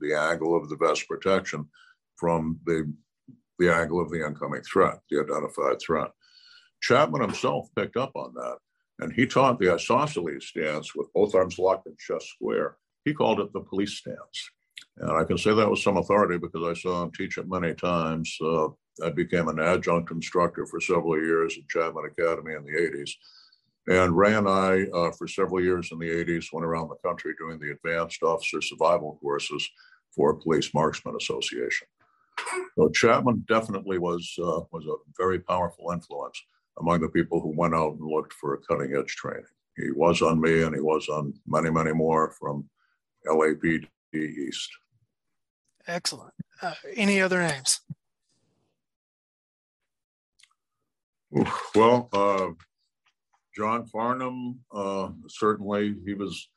[0.00, 1.68] the angle of the vest protection
[2.16, 2.92] from the,
[3.58, 6.10] the angle of the incoming threat, the identified threat.
[6.80, 8.56] Chapman himself picked up on that,
[9.00, 12.76] and he taught the isosceles stance with both arms locked and chest square.
[13.04, 14.50] He called it the police stance.
[14.98, 17.74] And I can say that with some authority because I saw him teach it many
[17.74, 18.36] times.
[18.42, 18.68] Uh,
[19.04, 23.10] I became an adjunct instructor for several years at Chapman Academy in the 80s.
[23.88, 27.32] And Ray and I, uh, for several years in the 80s, went around the country
[27.38, 29.68] doing the advanced officer survival courses
[30.14, 31.86] for Police Marksmen Association.
[32.76, 36.40] So Chapman definitely was uh, was a very powerful influence
[36.78, 39.44] among the people who went out and looked for cutting edge training.
[39.76, 42.68] He was on me, and he was on many, many more from
[43.26, 43.86] LAPD
[44.18, 44.70] East.
[45.86, 46.34] Excellent.
[46.62, 47.80] Uh, any other names?
[51.74, 52.48] Well, uh,
[53.56, 56.48] John Farnam, uh, certainly he was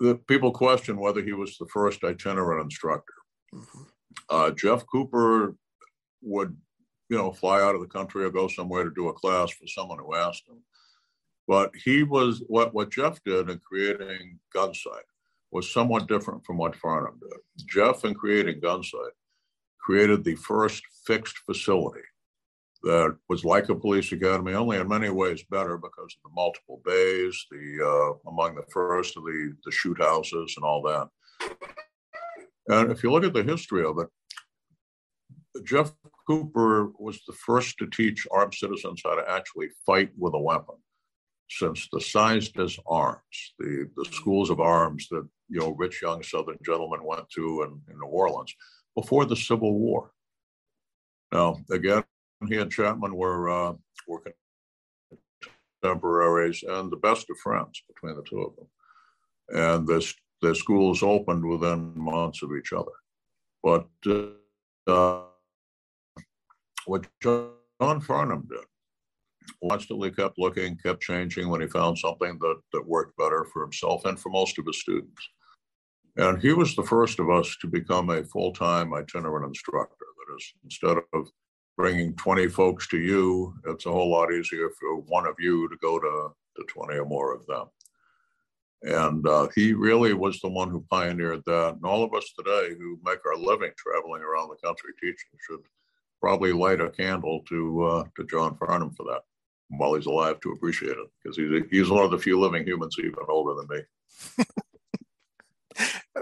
[0.00, 3.12] the people question whether he was the first itinerant instructor.
[3.54, 3.82] Mm-hmm.
[4.30, 5.54] Uh, Jeff Cooper
[6.22, 6.56] would,
[7.08, 9.66] you know, fly out of the country or go somewhere to do a class for
[9.66, 10.62] someone who asked him.
[11.46, 15.10] But he was what what Jeff did in creating Gunsite
[15.54, 17.66] was somewhat different from what Farnam did.
[17.66, 19.16] Jeff, in creating Gunsite,
[19.80, 22.02] created the first fixed facility
[22.82, 26.82] that was like a police academy, only in many ways better because of the multiple
[26.84, 31.08] bays, the uh, among the first of the the shoot houses and all that.
[32.68, 34.08] And if you look at the history of it,
[35.64, 35.92] Jeff
[36.26, 40.76] Cooper was the first to teach armed citizens how to actually fight with a weapon,
[41.48, 46.22] since the size sized arms, the the schools of arms that you know rich young
[46.22, 48.54] Southern gentlemen went to in, in New Orleans
[48.94, 50.10] before the Civil War.
[51.32, 52.04] Now, again,
[52.48, 53.74] he and Chapman were uh,
[54.06, 54.22] were
[55.82, 58.68] contemporaries and the best of friends between the two of them.
[59.48, 62.92] And this the schools opened within months of each other.
[63.62, 63.86] But
[64.86, 65.22] uh,
[66.84, 68.64] what John Farnam did,
[69.68, 74.04] constantly kept looking, kept changing when he found something that, that worked better for himself
[74.04, 75.28] and for most of his students.
[76.16, 79.96] And he was the first of us to become a full time itinerant instructor.
[79.98, 81.28] That is, instead of
[81.76, 85.76] bringing 20 folks to you, it's a whole lot easier for one of you to
[85.82, 87.66] go to, to 20 or more of them.
[88.82, 91.74] And uh, he really was the one who pioneered that.
[91.76, 95.60] And all of us today who make our living traveling around the country teaching should
[96.20, 99.22] probably light a candle to uh, to John Farnam for that
[99.68, 102.96] while he's alive to appreciate it because he's he's one of the few living humans
[102.98, 103.82] even older than me.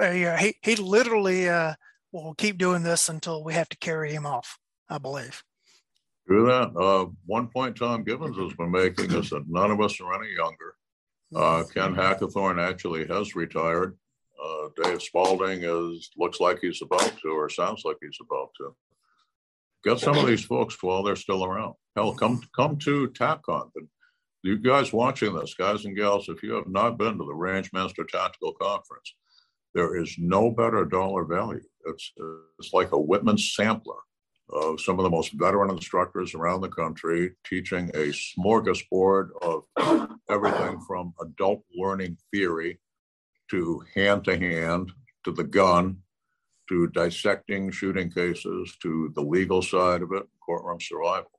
[0.20, 1.74] yeah, he he literally uh,
[2.12, 4.58] will keep doing this until we have to carry him off.
[4.88, 5.42] I believe.
[6.28, 6.76] Do that.
[6.76, 10.32] Uh, one point Tom Givens has been making is that none of us are any
[10.34, 10.74] younger.
[11.34, 13.96] Uh, Ken Hackathorn actually has retired.
[14.42, 18.74] Uh, Dave Spalding is looks like he's about to, or sounds like he's about to.
[19.84, 21.74] Get some of these folks while they're still around.
[21.96, 23.70] Hell, come come to TACCON.
[24.42, 28.06] You guys watching this, guys and gals, if you have not been to the Rangemaster
[28.08, 29.14] Tactical Conference,
[29.74, 31.62] there is no better dollar value.
[31.86, 32.12] It's
[32.58, 33.96] it's like a Whitman sampler
[34.50, 40.80] of some of the most veteran instructors around the country teaching a smorgasbord of everything
[40.86, 42.78] from adult learning theory
[43.50, 44.92] to hand to hand
[45.24, 45.96] to the gun
[46.68, 51.30] to dissecting shooting cases to the legal side of it, courtroom survival.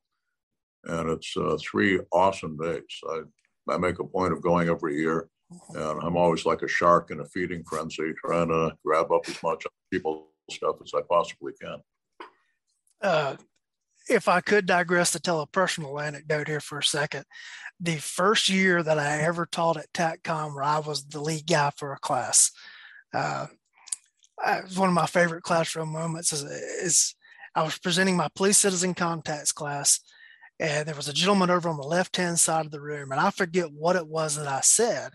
[0.86, 2.82] And it's uh, three awesome days.
[3.10, 3.22] I,
[3.70, 5.30] I make a point of going every year,
[5.70, 9.42] and I'm always like a shark in a feeding frenzy, trying to grab up as
[9.42, 11.78] much people's stuff as I possibly can.
[13.02, 13.36] Uh,
[14.10, 17.26] if I could digress to tell a personal anecdote here for a second,
[17.80, 20.20] the first year that I ever taught at
[20.54, 22.52] where I was the lead guy for a class,
[23.14, 23.48] uh,
[24.76, 27.16] one of my favorite classroom moments is, is
[27.56, 30.00] I was presenting my police citizen contacts class,
[30.60, 33.20] and there was a gentleman over on the left hand side of the room, and
[33.20, 35.12] I forget what it was that I said,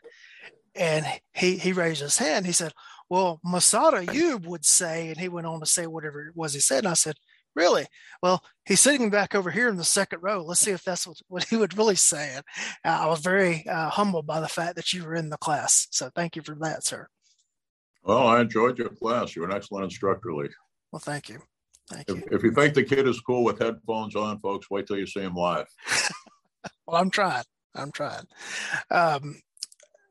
[0.74, 2.46] and he he raised his hand.
[2.46, 2.72] He said,
[3.08, 6.60] "Well, Massad Ayoob would say," and he went on to say whatever it was he
[6.60, 7.16] said, and I said,
[7.58, 7.86] Really?
[8.22, 10.44] Well, he's sitting back over here in the second row.
[10.44, 12.34] Let's see if that's what, what he would really say.
[12.36, 12.44] And
[12.84, 15.88] uh, I was very uh, humbled by the fact that you were in the class.
[15.90, 17.08] So thank you for that, sir.
[18.08, 19.36] Well, I enjoyed your class.
[19.36, 20.48] You're an excellent instructor, Lee.
[20.90, 21.40] Well, thank you.
[21.90, 22.24] Thank if, you.
[22.32, 25.20] If you think the kid is cool with headphones on, folks, wait till you see
[25.20, 25.66] him live.
[26.86, 27.44] well, I'm trying.
[27.74, 28.24] I'm trying.
[28.90, 29.42] Um,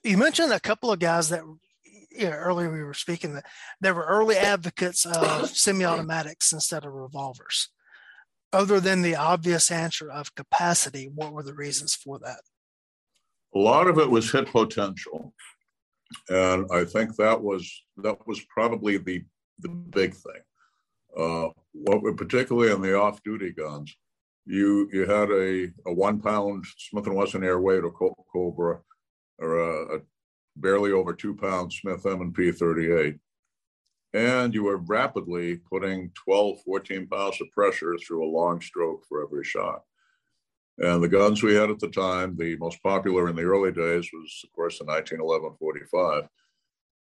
[0.04, 1.42] you mentioned a couple of guys that
[2.12, 3.46] you know, earlier we were speaking that
[3.82, 7.70] there were early advocates of semi-automatics instead of revolvers.
[8.54, 12.42] Other than the obvious answer of capacity, what were the reasons for that?
[13.56, 15.34] A lot of it was hit potential,
[16.30, 19.24] and I think that was that was probably the
[19.60, 20.42] the big thing.
[21.18, 23.96] Uh, what particularly on the off-duty guns,
[24.46, 28.80] you you had a, a one pound Smith and Wesson airweight or Cobra
[29.40, 30.00] or a, a
[30.56, 33.18] barely over two pounds Smith M&P 38.
[34.14, 39.24] And you were rapidly putting 12, 14 pounds of pressure through a long stroke for
[39.24, 39.84] every shot.
[40.80, 44.10] And the guns we had at the time, the most popular in the early days
[44.14, 46.28] was, of course, the 1911 45.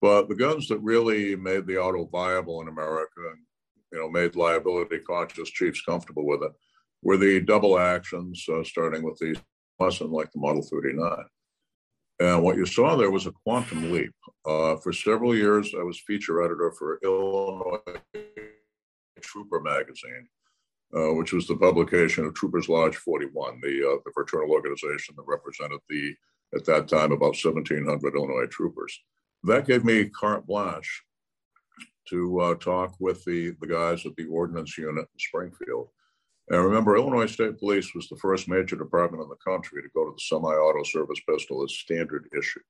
[0.01, 3.39] But the guns that really made the auto viable in America and
[3.93, 6.53] you know made liability conscious chiefs comfortable with it
[7.03, 9.37] were the double actions, uh, starting with the
[9.79, 11.25] Wesson, like the Model 39.
[12.19, 14.13] And what you saw there was a quantum leap.
[14.45, 17.79] Uh, for several years, I was feature editor for Illinois
[19.21, 20.29] Trooper magazine,
[20.95, 25.25] uh, which was the publication of Troopers Lodge 41, the, uh, the fraternal organization that
[25.27, 26.15] represented the,
[26.55, 28.99] at that time, about 1,700 Illinois troopers.
[29.45, 31.03] That gave me carte blanche
[32.09, 35.89] to uh, talk with the, the guys at the ordnance unit in Springfield
[36.49, 40.05] and remember, Illinois State Police was the first major department in the country to go
[40.05, 42.61] to the semi-auto service pistol as standard issue,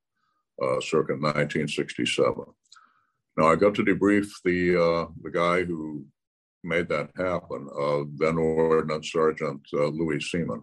[0.63, 2.43] uh, circa 1967.
[3.37, 6.05] Now I got to debrief the uh, the guy who
[6.67, 10.61] made that happen, uh, then Ordnance Sergeant uh, Louis Seaman.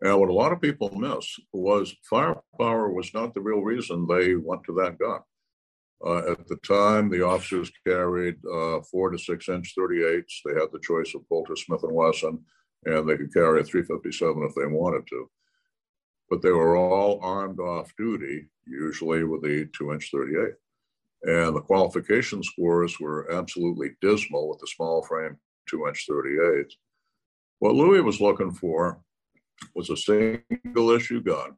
[0.00, 4.34] And what a lot of people miss was firepower was not the real reason they
[4.34, 5.20] went to that gun.
[6.04, 10.24] Uh, at the time, the officers carried uh, four to six inch 38s.
[10.44, 12.44] They had the choice of Walter Smith and Wesson,
[12.84, 15.30] and they could carry a 357 if they wanted to.
[16.28, 20.54] But they were all armed off duty, usually with a two inch 38.
[21.24, 26.72] And the qualification scores were absolutely dismal with the small frame two inch 38s.
[27.60, 29.00] What Louis was looking for
[29.74, 31.56] was a single issue gun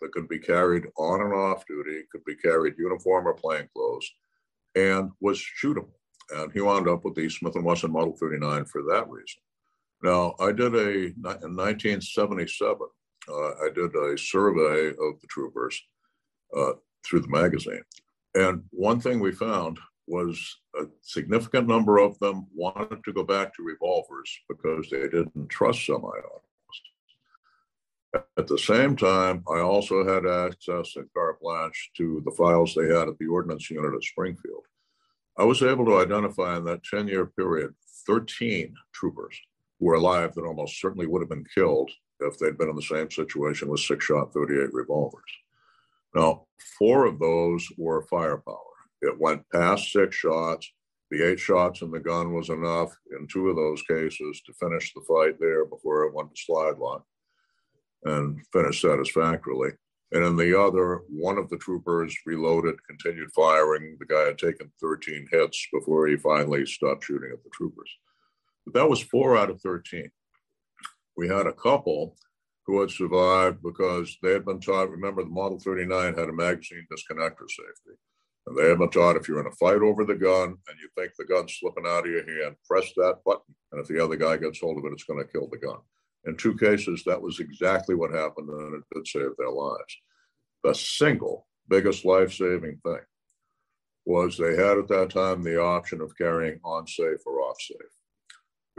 [0.00, 4.08] that could be carried on and off duty, could be carried uniform or plain clothes,
[4.76, 5.90] and was shootable.
[6.30, 9.40] And he wound up with the Smith & Wesson Model 39 for that reason.
[10.02, 12.86] Now, I did a, in 1977,
[13.28, 15.80] uh, I did a survey of the troopers
[16.56, 17.82] uh, through the magazine.
[18.38, 23.52] And one thing we found was a significant number of them wanted to go back
[23.54, 26.42] to revolvers because they didn't trust semi-autos.
[28.38, 32.86] At the same time, I also had access and carte blanche to the files they
[32.86, 34.64] had at the Ordnance Unit at Springfield.
[35.36, 37.74] I was able to identify in that 10 year period
[38.06, 39.36] 13 troopers
[39.80, 42.82] who were alive that almost certainly would have been killed if they'd been in the
[42.82, 45.30] same situation with six shot 38 revolvers.
[46.14, 46.46] Now,
[46.78, 48.56] four of those were firepower.
[49.02, 50.70] It went past six shots.
[51.10, 54.92] The eight shots in the gun was enough in two of those cases to finish
[54.92, 57.04] the fight there before it went to slide lock
[58.04, 59.70] and finished satisfactorily.
[60.12, 63.96] And in the other, one of the troopers reloaded, continued firing.
[63.98, 67.90] The guy had taken 13 hits before he finally stopped shooting at the troopers.
[68.64, 70.10] But that was four out of 13.
[71.16, 72.16] We had a couple
[72.68, 74.90] who had survived because they had been taught.
[74.90, 77.98] Remember, the Model 39 had a magazine disconnector safety.
[78.46, 80.88] And they had been taught if you're in a fight over the gun and you
[80.94, 83.54] think the gun's slipping out of your hand, press that button.
[83.72, 85.78] And if the other guy gets hold of it, it's going to kill the gun.
[86.26, 89.96] In two cases, that was exactly what happened, and it did save their lives.
[90.62, 93.00] The single biggest life saving thing
[94.04, 97.97] was they had at that time the option of carrying on safe or off safe.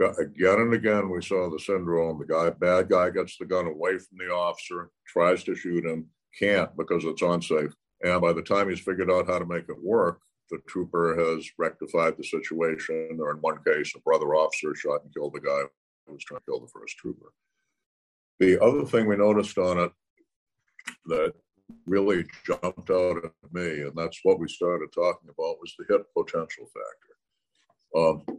[0.00, 2.18] Again and again, we saw the syndrome.
[2.18, 6.06] The guy, bad guy, gets the gun away from the officer, tries to shoot him,
[6.38, 7.74] can't because it's unsafe.
[8.02, 10.20] And by the time he's figured out how to make it work,
[10.50, 15.12] the trooper has rectified the situation, or in one case, a brother officer shot and
[15.14, 15.62] killed the guy
[16.06, 17.32] who was trying to kill the first trooper.
[18.38, 19.92] The other thing we noticed on it
[21.06, 21.34] that
[21.86, 26.02] really jumped out at me, and that's what we started talking about, was the hit
[26.16, 27.10] potential factor.
[27.96, 28.38] Um,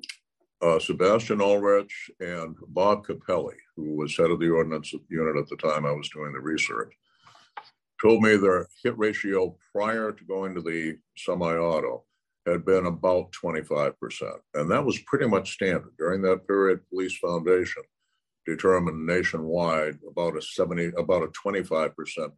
[0.61, 5.57] uh, Sebastian Ulrich and Bob Capelli, who was head of the ordnance unit at the
[5.57, 6.93] time I was doing the research,
[8.01, 12.03] told me their hit ratio prior to going to the semi-auto
[12.47, 13.93] had been about 25%.
[14.55, 15.93] And that was pretty much standard.
[15.97, 17.83] During that period, Police Foundation
[18.47, 21.93] determined nationwide about a 70, about a 25%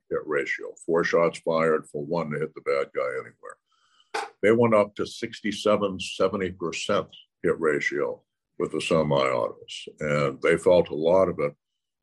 [0.09, 4.27] hit ratio, four shots fired for one to hit the bad guy anywhere.
[4.41, 7.07] They went up to 67, 70%
[7.43, 8.21] hit ratio
[8.57, 9.89] with the semi-autos.
[9.99, 11.53] And they felt a lot of it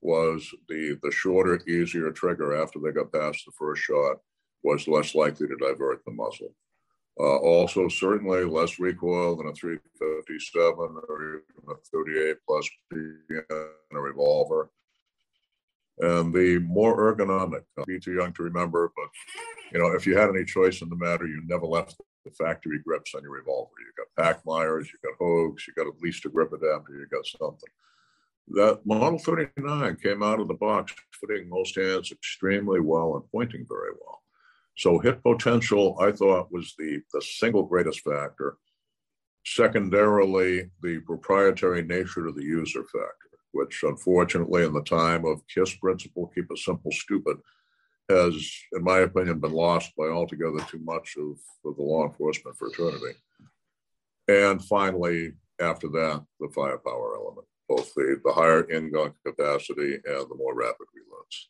[0.03, 4.19] was the, the shorter, easier trigger after they got past the first shot
[4.63, 6.55] was less likely to divert the muzzle.
[7.19, 10.79] Uh, also, certainly less recoil than a 357
[11.09, 13.43] or even a 38 plus in
[13.93, 14.71] a revolver.
[15.99, 19.09] And the more ergonomic, I'll be too young to remember, but
[19.73, 22.79] you know, if you had any choice in the matter, you never left the factory
[22.79, 23.71] grips on your revolver.
[23.79, 27.27] You've got Pachmayrs, you've got Hogues, you've got at least a grip adapter, you've got
[27.27, 27.71] something.
[28.49, 33.65] That Model 39 came out of the box fitting most hands extremely well and pointing
[33.69, 34.23] very well.
[34.77, 38.57] So hit potential, I thought, was the, the single greatest factor.
[39.45, 45.75] Secondarily, the proprietary nature of the user factor, which unfortunately in the time of KISS
[45.77, 47.37] principle, keep it simple, stupid,
[48.11, 48.35] has,
[48.73, 53.17] in my opinion, been lost by altogether too much of, of the law enforcement fraternity.
[54.29, 60.37] And finally, after that, the firepower element, both the, the higher in-gun capacity and the
[60.37, 61.49] more rapid reloads.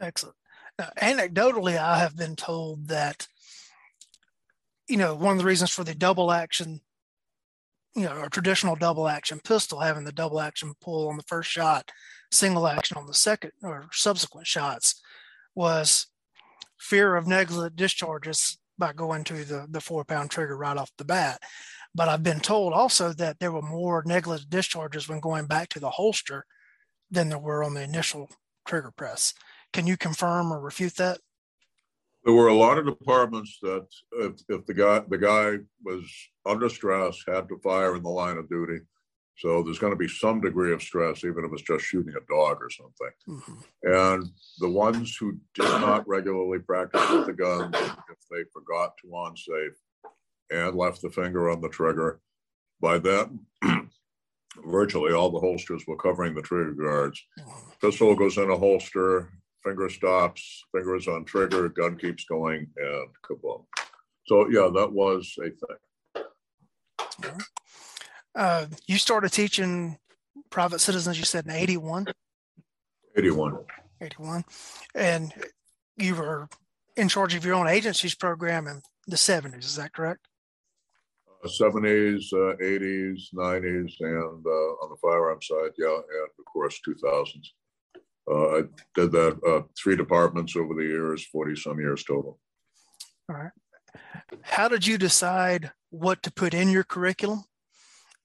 [0.00, 0.36] Excellent.
[0.78, 3.26] Now, anecdotally, I have been told that,
[4.88, 6.80] you know, one of the reasons for the double action,
[7.94, 11.50] you know, or traditional double action pistol, having the double action pull on the first
[11.50, 11.90] shot,
[12.30, 15.00] single action on the second or subsequent shots,
[15.54, 16.06] was
[16.78, 21.04] fear of negligent discharges by going to the, the four pound trigger right off the
[21.04, 21.40] bat.
[21.94, 25.80] But I've been told also that there were more negligent discharges when going back to
[25.80, 26.46] the holster
[27.10, 28.30] than there were on the initial
[28.66, 29.34] trigger press.
[29.72, 31.18] Can you confirm or refute that?
[32.24, 36.04] There were a lot of departments that if, if the guy the guy was
[36.44, 38.80] under stress, had to fire in the line of duty.
[39.40, 42.32] So there's going to be some degree of stress, even if it's just shooting a
[42.32, 43.10] dog or something.
[43.26, 43.54] Mm-hmm.
[43.84, 49.08] And the ones who did not regularly practice with the gun, if they forgot to
[49.12, 49.72] on safe
[50.50, 52.20] and left the finger on the trigger,
[52.82, 53.40] by then
[54.66, 57.22] virtually all the holsters were covering the trigger guards.
[57.38, 57.70] Mm-hmm.
[57.80, 59.30] Pistol goes in a holster,
[59.64, 63.64] finger stops, fingers on trigger, gun keeps going, and kaboom.
[64.26, 67.38] So yeah, that was a thing.
[68.34, 69.98] Uh, you started teaching
[70.50, 72.06] private citizens, you said in 81?
[73.16, 73.58] 81.
[74.00, 74.44] 81.
[74.94, 75.32] And
[75.96, 76.48] you were
[76.96, 80.26] in charge of your own agency's program in the 70s, is that correct?
[81.46, 87.48] 70s, uh, 80s, 90s, and uh, on the firearm side, yeah, and of course 2000s.
[88.30, 88.62] Uh, I
[88.94, 92.38] did that uh, three departments over the years, 40 some years total.
[93.28, 93.52] All right.
[94.42, 97.44] How did you decide what to put in your curriculum?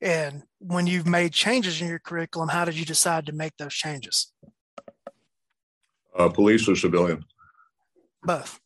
[0.02, 3.74] And when you've made changes in your curriculum, how did you decide to make those
[3.74, 4.32] changes?
[6.18, 7.24] Uh, police or civilian?
[8.24, 8.60] Both.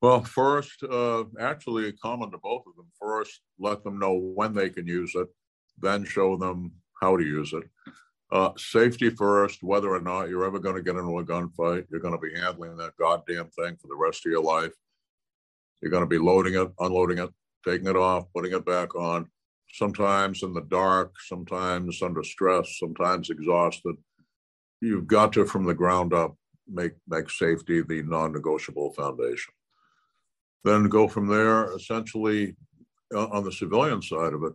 [0.00, 2.86] Well, first, uh, actually, common to both of them.
[3.00, 5.28] First, let them know when they can use it,
[5.80, 7.64] then show them how to use it.
[8.30, 12.00] Uh, safety first, whether or not you're ever going to get into a gunfight, you're
[12.00, 14.72] going to be handling that goddamn thing for the rest of your life.
[15.80, 17.30] You're going to be loading it, unloading it,
[17.66, 19.30] taking it off, putting it back on,
[19.74, 23.96] sometimes in the dark, sometimes under stress, sometimes exhausted.
[24.80, 26.36] You've got to, from the ground up,
[26.68, 29.52] make, make safety the non negotiable foundation
[30.64, 32.56] then go from there essentially
[33.14, 34.54] on the civilian side of it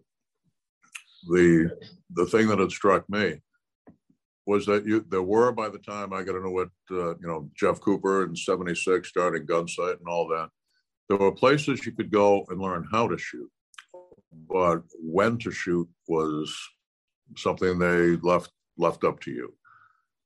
[1.27, 1.69] the
[2.13, 3.41] the thing that had struck me
[4.45, 7.49] was that you there were by the time I got into what uh, you know
[7.55, 10.49] Jeff Cooper in '76 starting Gunsite and all that.
[11.07, 13.49] There were places you could go and learn how to shoot,
[14.31, 16.55] but when to shoot was
[17.37, 19.53] something they left left up to you.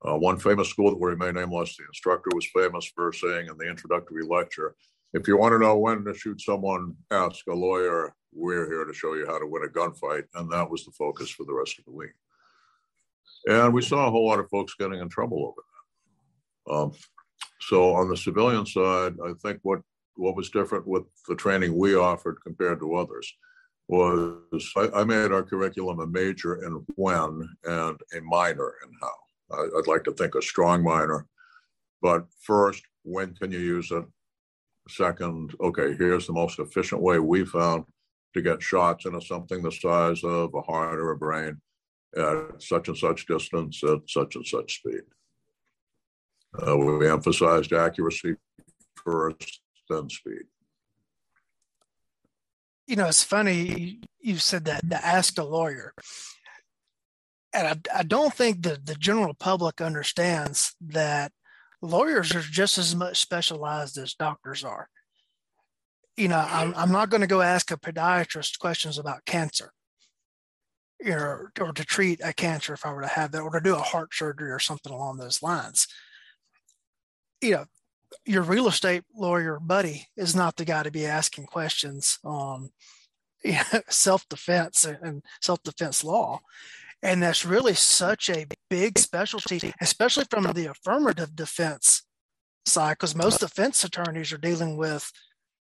[0.06, 3.58] Uh, one famous school that we remain nameless, the instructor was famous for saying in
[3.58, 4.76] the introductory lecture,
[5.14, 8.14] if you want to know when to shoot someone, ask a lawyer.
[8.34, 10.24] We're here to show you how to win a gunfight.
[10.36, 12.12] And that was the focus for the rest of the week.
[13.48, 15.62] And we saw a whole lot of folks getting in trouble over
[16.68, 16.74] that.
[16.74, 16.92] Um,
[17.62, 19.82] so on the civilian side, I think what,
[20.16, 23.32] what was different with the training we offered compared to others
[23.88, 29.58] was I, I made our curriculum a major in when and a minor in how.
[29.58, 31.28] I, I'd like to think a strong minor,
[32.02, 34.06] but first, when can you use it?
[34.90, 37.86] Second, okay, here's the most efficient way we found
[38.34, 41.60] to get shots into something the size of a heart or a brain
[42.18, 45.02] at such and such distance at such and such speed.
[46.66, 48.36] Uh, we emphasized accuracy
[49.04, 50.44] first, then speed.
[52.88, 55.94] You know, it's funny you said that to ask a lawyer.
[57.54, 61.32] And I, I don't think that the general public understands that
[61.82, 64.88] lawyers are just as much specialized as doctors are.
[66.18, 69.72] You know, I'm, I'm not going to go ask a podiatrist questions about cancer,
[71.00, 73.60] you know, or to treat a cancer if I were to have that, or to
[73.60, 75.88] do a heart surgery or something along those lines.
[77.42, 77.66] You know,
[78.26, 82.70] your real estate lawyer buddy is not the guy to be asking questions on
[83.44, 86.40] you know, self defense and self defense law.
[87.02, 92.04] And that's really such a big specialty, especially from the affirmative defense
[92.66, 95.12] side, because most defense attorneys are dealing with,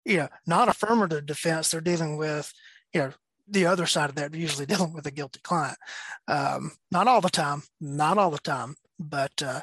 [0.05, 1.69] you know, not affirmative defense.
[1.69, 2.51] They're dealing with,
[2.93, 3.11] you know,
[3.47, 5.77] the other side of that, usually dealing with a guilty client.
[6.27, 9.61] Um, not all the time, not all the time, but uh,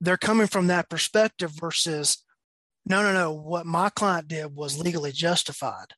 [0.00, 2.24] they're coming from that perspective versus,
[2.86, 5.94] no, no, no, what my client did was legally justified.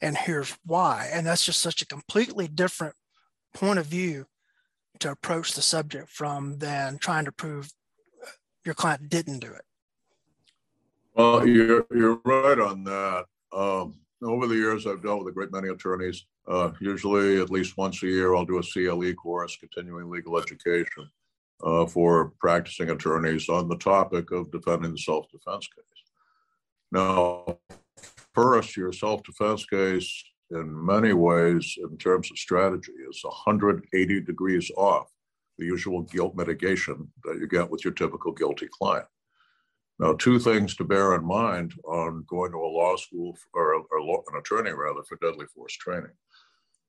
[0.00, 1.08] And here's why.
[1.12, 2.94] And that's just such a completely different
[3.54, 4.26] point of view
[5.00, 7.70] to approach the subject from than trying to prove
[8.64, 9.62] your client didn't do it.
[11.14, 13.24] Well, you're, you're right on that.
[13.52, 16.26] Um, over the years, I've dealt with a great many attorneys.
[16.46, 21.08] Uh, usually, at least once a year, I'll do a CLE course, continuing legal education,
[21.62, 25.84] uh, for practicing attorneys on the topic of defending the self defense case.
[26.92, 27.58] Now,
[28.34, 34.70] first, your self defense case in many ways, in terms of strategy, is 180 degrees
[34.76, 35.08] off
[35.58, 39.06] the usual guilt mitigation that you get with your typical guilty client.
[39.98, 44.22] Now, two things to bear in mind on going to a law school or, or
[44.32, 46.12] an attorney rather for deadly force training.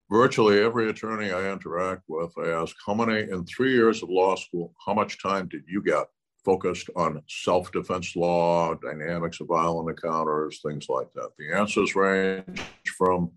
[0.10, 4.36] Virtually every attorney I interact with, I ask, how many in three years of law
[4.36, 6.08] school, how much time did you get
[6.44, 11.30] focused on self defense law, dynamics of violent encounters, things like that?
[11.38, 12.60] The answers range
[12.98, 13.32] from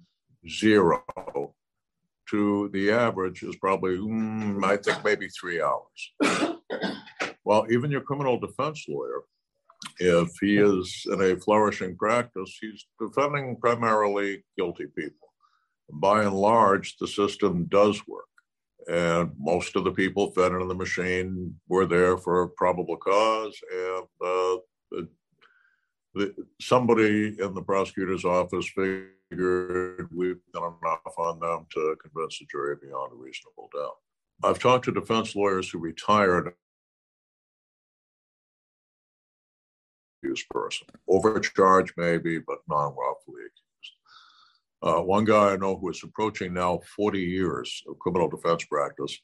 [0.48, 1.04] zero
[2.30, 6.56] to the average is probably, mm, I think, maybe three hours.
[7.44, 9.24] well, even your criminal defense lawyer,
[9.98, 15.31] if he is in a flourishing practice, he's defending primarily guilty people.
[15.90, 18.24] By and large, the system does work.
[18.88, 23.56] And most of the people fed into the machine were there for a probable cause.
[23.72, 24.56] And uh,
[26.14, 32.46] the, somebody in the prosecutor's office figured we've done enough on them to convince the
[32.50, 33.96] jury beyond a reasonable doubt.
[34.44, 36.52] I've talked to defense lawyers who retired
[40.50, 40.86] person.
[41.08, 43.71] Overcharged, maybe, but non wrongfully accused.
[44.82, 49.16] Uh, one guy I know who is approaching now 40 years of criminal defense practice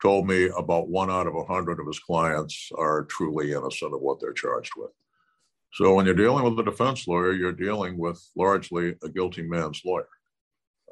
[0.00, 4.00] told me about one out of a 100 of his clients are truly innocent of
[4.00, 4.90] what they're charged with.
[5.74, 9.82] So when you're dealing with a defense lawyer, you're dealing with largely a guilty man's
[9.84, 10.08] lawyer.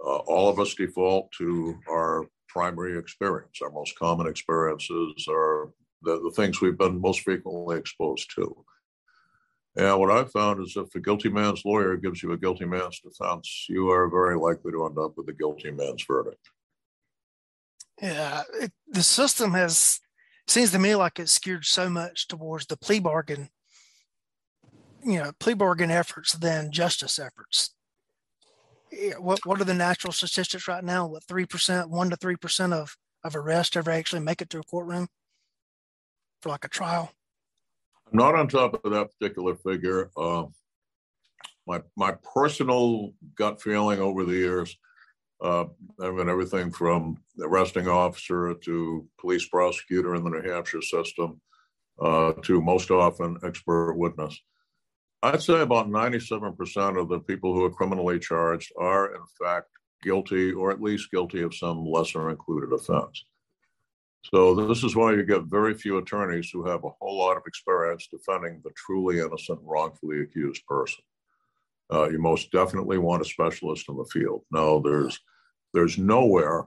[0.04, 3.60] Uh, all of us default to our primary experience.
[3.62, 5.70] Our most common experiences are
[6.02, 8.64] the, the things we've been most frequently exposed to.
[9.74, 13.00] And what I've found is if a guilty man's lawyer gives you a guilty man's
[13.00, 16.50] defense, you are very likely to end up with a guilty man's verdict.
[18.00, 20.00] Yeah, it, the system has
[20.46, 23.48] seems to me like it's skewed so much towards the plea bargain,
[25.04, 27.74] you know, plea bargain efforts than justice efforts.
[28.90, 31.06] Yeah, what what are the natural statistics right now?
[31.06, 34.58] What three percent, one to three percent of of arrests ever actually make it to
[34.58, 35.08] a courtroom
[36.42, 37.12] for like a trial?
[38.12, 40.10] I'm not on top of that particular figure.
[40.16, 40.44] Uh,
[41.66, 44.76] my my personal gut feeling over the years,
[45.42, 45.64] uh,
[46.00, 51.40] I mean everything from arresting officer to police prosecutor in the New Hampshire system
[52.00, 54.38] uh, to most often expert witness.
[55.22, 59.68] I'd say about 97% of the people who are criminally charged are in fact
[60.02, 63.24] guilty or at least guilty of some lesser included offense.
[64.22, 67.42] So this is why you get very few attorneys who have a whole lot of
[67.46, 71.02] experience defending the truly innocent, wrongfully accused person.
[71.92, 74.42] Uh, you most definitely want a specialist in the field.
[74.50, 75.18] No, there's
[75.74, 76.64] there's nowhere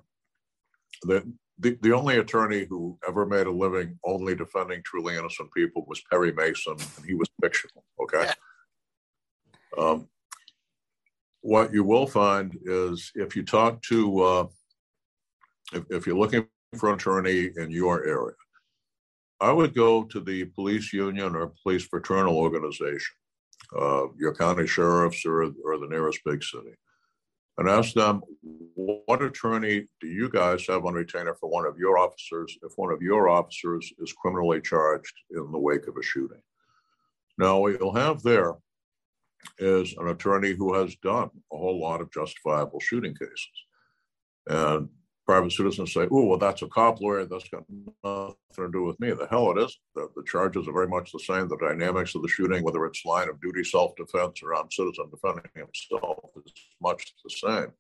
[1.04, 1.24] that
[1.60, 6.02] the, the only attorney who ever made a living only defending truly innocent people was
[6.12, 7.84] Perry Mason, and he was fictional.
[8.02, 8.30] Okay.
[9.78, 10.08] Um,
[11.42, 14.48] what you will find is if you talk to uh,
[15.74, 16.48] if, if you're looking
[16.78, 18.36] for attorney in your area,
[19.42, 23.16] I would go to the police union or police fraternal organization,
[23.78, 26.76] uh, your county sheriffs or, or the nearest big city,
[27.58, 28.22] and ask them,
[28.76, 32.92] what attorney do you guys have on retainer for one of your officers if one
[32.92, 36.42] of your officers is criminally charged in the wake of a shooting?
[37.38, 38.56] Now, what you'll have there
[39.60, 43.50] is an attorney who has done a whole lot of justifiable shooting cases.
[44.48, 44.90] And
[45.26, 47.26] private citizens say, oh, well, that's a cop lawyer.
[47.26, 47.64] That's got
[48.04, 49.12] nothing to do with me.
[49.12, 49.78] The hell it is.
[49.96, 51.48] The, the charges are very much the same.
[51.48, 55.10] The dynamics of the shooting, whether it's line of duty self defense or armed citizen
[55.10, 57.72] defending himself, is much the same.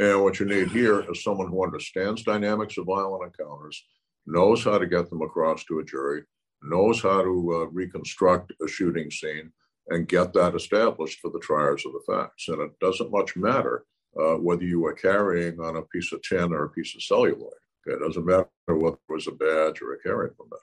[0.00, 3.82] And what you need here is someone who understands dynamics of violent encounters,
[4.26, 6.22] knows how to get them across to a jury,
[6.62, 9.52] knows how to uh, reconstruct a shooting scene,
[9.88, 12.48] and get that established for the triers of the facts.
[12.48, 13.84] And it doesn't much matter
[14.20, 17.52] uh, whether you were carrying on a piece of tin or a piece of celluloid.
[17.86, 17.96] Okay?
[17.96, 20.60] It doesn't matter it was a badge or a carry permit.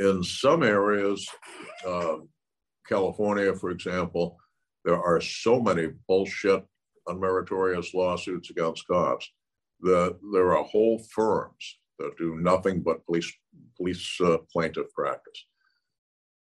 [0.00, 1.28] In some areas,
[1.86, 2.18] uh,
[2.88, 4.38] California, for example,
[4.84, 6.64] there are so many bullshit,
[7.08, 9.30] unmeritorious lawsuits against cops
[9.80, 13.32] that there are whole firms that do nothing but police
[13.76, 15.46] police uh, plaintiff practice.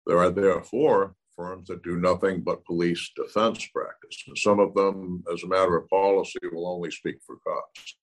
[0.06, 4.24] There are therefore firms that do nothing but police defense practice.
[4.26, 7.96] And some of them, as a matter of policy, will only speak for cops.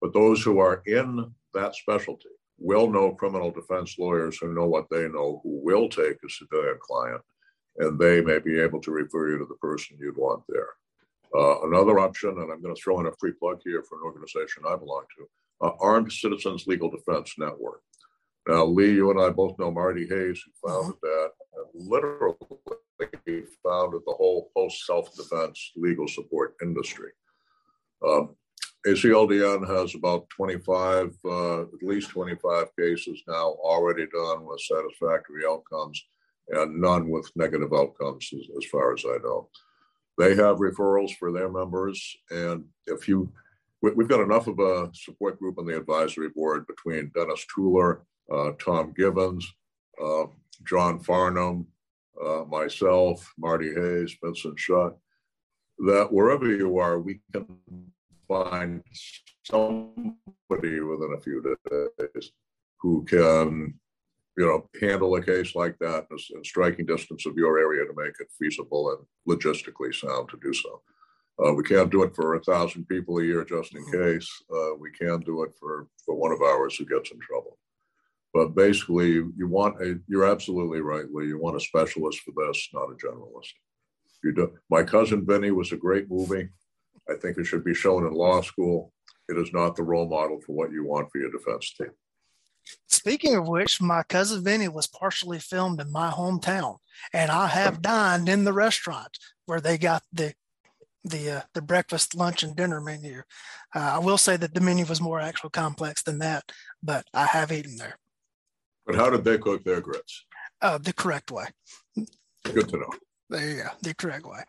[0.00, 2.28] But those who are in that specialty
[2.58, 6.78] will know criminal defense lawyers who know what they know, who will take a civilian
[6.80, 7.20] client,
[7.78, 10.70] and they may be able to refer you to the person you'd want there.
[11.34, 14.04] Uh, another option, and I'm going to throw in a free plug here for an
[14.04, 17.80] organization I belong to, uh, Armed Citizens Legal Defense Network.
[18.48, 22.36] Now, Lee, you and I both know Marty Hayes, who founded that, and literally
[23.62, 27.10] founded the whole post self defense legal support industry.
[28.06, 28.34] Um,
[28.86, 36.02] ACLDN has about 25, uh, at least 25 cases now already done with satisfactory outcomes
[36.48, 39.48] and none with negative outcomes, as, as far as I know.
[40.18, 42.16] They have referrals for their members.
[42.30, 43.32] And if you,
[43.82, 48.00] we, have got enough of a support group on the advisory board between Dennis Tueller
[48.00, 48.00] uh,
[48.58, 49.46] Tom Givens,
[50.02, 50.24] uh,
[50.66, 51.66] John Farnam,
[52.22, 54.94] uh, myself, Marty Hayes, Vincent Schutt,
[55.78, 57.46] that wherever you are, we can
[58.28, 58.82] find
[59.44, 61.56] somebody within a few
[61.98, 62.32] days
[62.80, 63.74] who can,
[64.36, 68.14] you know, handle a case like that in striking distance of your area to make
[68.20, 70.82] it feasible and logistically sound to do so.
[71.44, 74.14] Uh, we can't do it for a thousand people a year just in mm-hmm.
[74.14, 74.28] case.
[74.54, 77.58] Uh, we can do it for, for one of ours who gets in trouble.
[78.34, 81.26] But basically, you want a, you're absolutely right, Lee.
[81.26, 83.52] You want a specialist for this, not a generalist.
[84.24, 86.48] You do, my cousin Vinny was a great movie.
[87.10, 88.92] I think it should be shown in law school.
[89.28, 91.90] It is not the role model for what you want for your defense team.
[92.88, 96.76] Speaking of which, my cousin Vinny was partially filmed in my hometown,
[97.12, 100.34] and I have dined in the restaurant where they got the
[101.04, 103.22] the uh, the breakfast, lunch, and dinner menu.
[103.74, 106.44] Uh, I will say that the menu was more actual complex than that,
[106.82, 107.98] but I have eaten there.
[108.86, 110.24] But how did they cook their grits?
[110.60, 111.46] Uh, the correct way.
[112.44, 112.90] Good to know.
[113.30, 114.40] There you go, the correct way.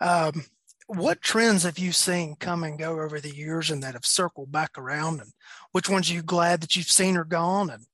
[0.00, 0.44] Um,
[0.86, 4.50] what trends have you seen come and go over the years and that have circled
[4.50, 5.30] back around and
[5.70, 7.84] which ones are you glad that you've seen are gone and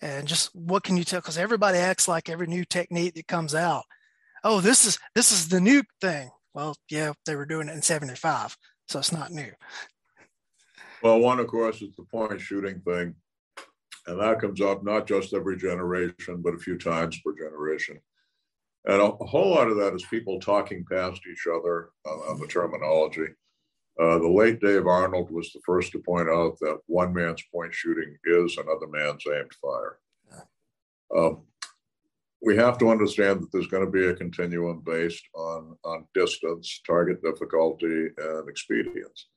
[0.00, 3.56] and just what can you tell because everybody acts like every new technique that comes
[3.56, 3.82] out
[4.44, 7.82] oh this is this is the new thing well yeah they were doing it in
[7.82, 8.56] 75
[8.86, 9.50] so it's not new
[11.02, 13.16] well one of course is the point shooting thing
[14.06, 17.98] and that comes up not just every generation but a few times per generation
[18.84, 22.46] and a, a, whole lot of that is people talking past each other on the
[22.46, 23.28] terminology.
[24.00, 27.74] Uh, the late Dave Arnold was the first to point out that one man's point
[27.74, 29.98] shooting is another man's aimed fire.
[31.14, 31.42] Um,
[32.40, 36.80] we have to understand that there's going to be a continuum based on, on distance,
[36.84, 39.28] target difficulty, and expedience.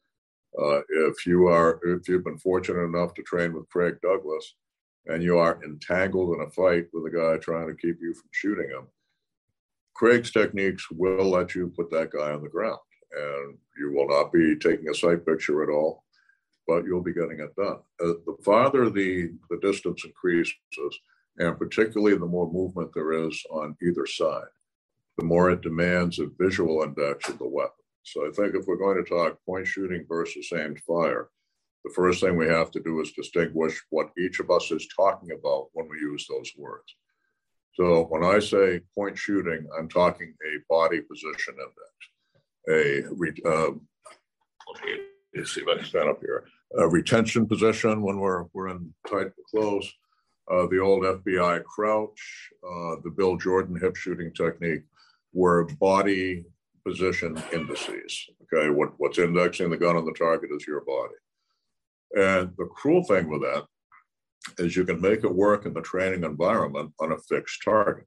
[0.61, 4.55] Uh, if you are, if you've been fortunate enough to train with Craig Douglas,
[5.07, 8.29] and you are entangled in a fight with a guy trying to keep you from
[8.31, 8.87] shooting him,
[9.93, 12.79] Craig's techniques will let you put that guy on the ground
[13.15, 16.03] and you will not be taking a sight picture at all,
[16.67, 17.77] but you'll be getting it done.
[18.03, 20.55] Uh, the farther the, the distance increases,
[21.37, 24.47] and particularly the more movement there is on either side,
[25.17, 27.84] the more it demands a visual index of the weapon.
[28.05, 31.29] So I think if we're going to talk point shooting versus aimed fire,
[31.83, 35.31] the first thing we have to do is distinguish what each of us is talking
[35.31, 36.95] about when we use those words.
[37.73, 41.55] So when I say point shooting, I'm talking a body position
[42.69, 43.11] index,
[43.45, 43.81] a um,
[44.67, 44.83] let
[45.33, 46.45] me see if I can stand up here,
[46.77, 49.91] a retention position when we're we're in tight close,
[50.49, 54.83] uh, the old FBI crouch, uh, the Bill Jordan hip shooting technique,
[55.31, 56.45] where body
[56.85, 58.25] position indices.
[58.43, 61.15] Okay, what, what's indexing the gun on the target is your body.
[62.15, 63.65] And the cruel thing with that
[64.59, 68.05] is you can make it work in the training environment on a fixed target.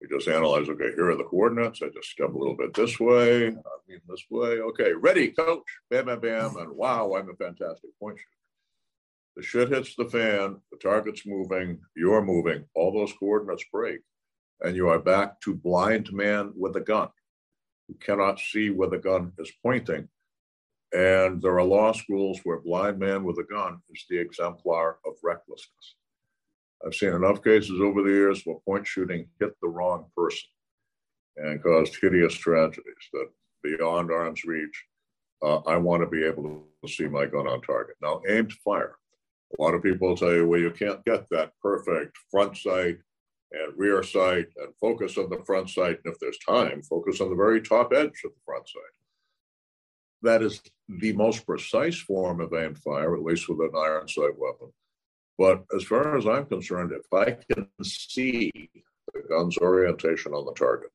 [0.00, 1.80] You just analyze, okay, here are the coordinates.
[1.82, 4.60] I just step a little bit this way, I mean this way.
[4.60, 5.62] Okay, ready, coach.
[5.90, 6.56] Bam, bam, bam.
[6.56, 8.28] And wow, I'm a fantastic point shooter.
[9.36, 14.00] The shit hits the fan, the target's moving, you're moving, all those coordinates break,
[14.60, 17.08] and you are back to blind man with a gun.
[17.88, 20.08] You cannot see where the gun is pointing
[20.94, 25.14] and there are law schools where blind man with a gun is the exemplar of
[25.24, 25.96] recklessness.
[26.86, 30.48] I've seen enough cases over the years where point shooting hit the wrong person
[31.36, 33.28] and caused hideous tragedies that
[33.64, 34.84] beyond arm's reach,
[35.42, 37.96] uh, I want to be able to see my gun on target.
[38.00, 38.96] Now, aimed to fire.
[39.58, 42.98] A lot of people tell you, well, you can't get that perfect front sight
[43.62, 45.98] and rear sight and focus on the front sight.
[46.04, 48.94] And if there's time, focus on the very top edge of the front sight
[50.24, 54.36] that is the most precise form of aimed fire, at least with an iron sight
[54.36, 54.72] weapon.
[55.38, 58.50] But as far as I'm concerned, if I can see
[59.12, 60.90] the gun's orientation on the target,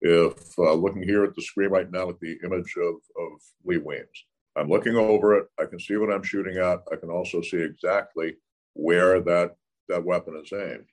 [0.00, 3.78] if uh, looking here at the screen right now at the image of, of Lee
[3.78, 4.24] Weems,
[4.56, 6.80] I'm looking over it, I can see what I'm shooting at.
[6.92, 8.36] I can also see exactly
[8.74, 9.56] where that,
[9.88, 10.86] that weapon is aimed.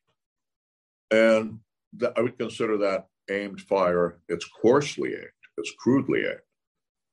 [1.14, 1.60] And
[2.00, 4.20] th- I would consider that aimed fire.
[4.28, 6.40] It's coarsely aimed, it's crudely aimed.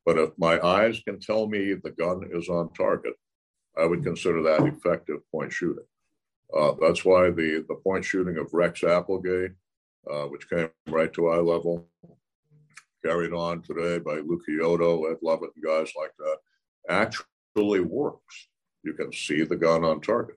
[0.06, 3.12] But if my eyes can tell me the gun is on target,
[3.76, 5.84] I would consider that effective point shooting.
[6.56, 9.52] Uh, that's why the, the point shooting of Rex Applegate,
[10.10, 11.86] uh, which came right to eye level,
[13.04, 16.38] carried on today by Lou Chiodo, Ed Lovett, and guys like that,
[16.88, 18.48] actually works.
[18.82, 20.36] You can see the gun on target.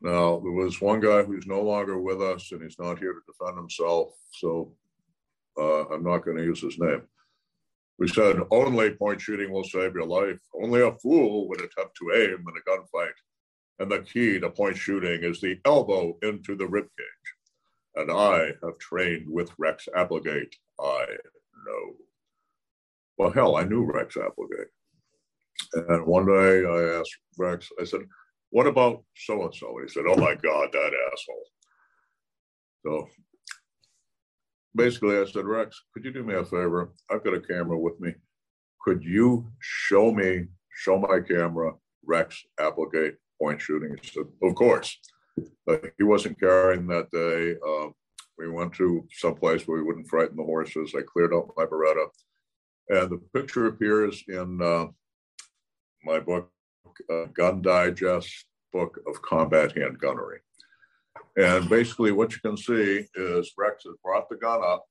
[0.00, 3.20] Now, there was one guy who's no longer with us and he's not here to
[3.26, 4.72] defend himself, so
[5.58, 7.02] uh, I'm not going to use his name.
[7.98, 10.38] We said only point shooting will save your life.
[10.54, 13.12] Only a fool would attempt to aim in a gunfight.
[13.80, 16.88] And the key to point shooting is the elbow into the ribcage.
[17.96, 20.54] And I have trained with Rex Applegate.
[20.80, 21.06] I
[21.66, 21.96] know.
[23.16, 24.68] Well, hell, I knew Rex Applegate.
[25.74, 28.02] And one day I asked Rex, I said,
[28.50, 29.78] what about so and so?
[29.78, 31.44] And He said, oh my God, that asshole.
[32.86, 33.08] So
[34.74, 36.92] basically, I said, Rex, could you do me a favor?
[37.10, 38.14] I've got a camera with me.
[38.82, 41.72] Could you show me, show my camera,
[42.04, 43.96] Rex Applegate point shooting.
[44.02, 44.98] He said, Of course.
[45.98, 47.54] He wasn't carrying that day.
[47.64, 47.90] Uh,
[48.38, 50.94] we went to some place where we wouldn't frighten the horses.
[50.96, 52.06] I cleared out my Beretta.
[52.88, 54.86] And the picture appears in uh,
[56.04, 56.50] my book,
[57.10, 60.40] uh, Gun Digest book of combat hand gunnery.
[61.36, 64.84] And basically, what you can see is Rex has brought the gun up,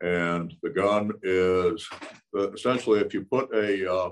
[0.00, 1.86] and the gun is
[2.36, 4.10] uh, essentially if you put a uh,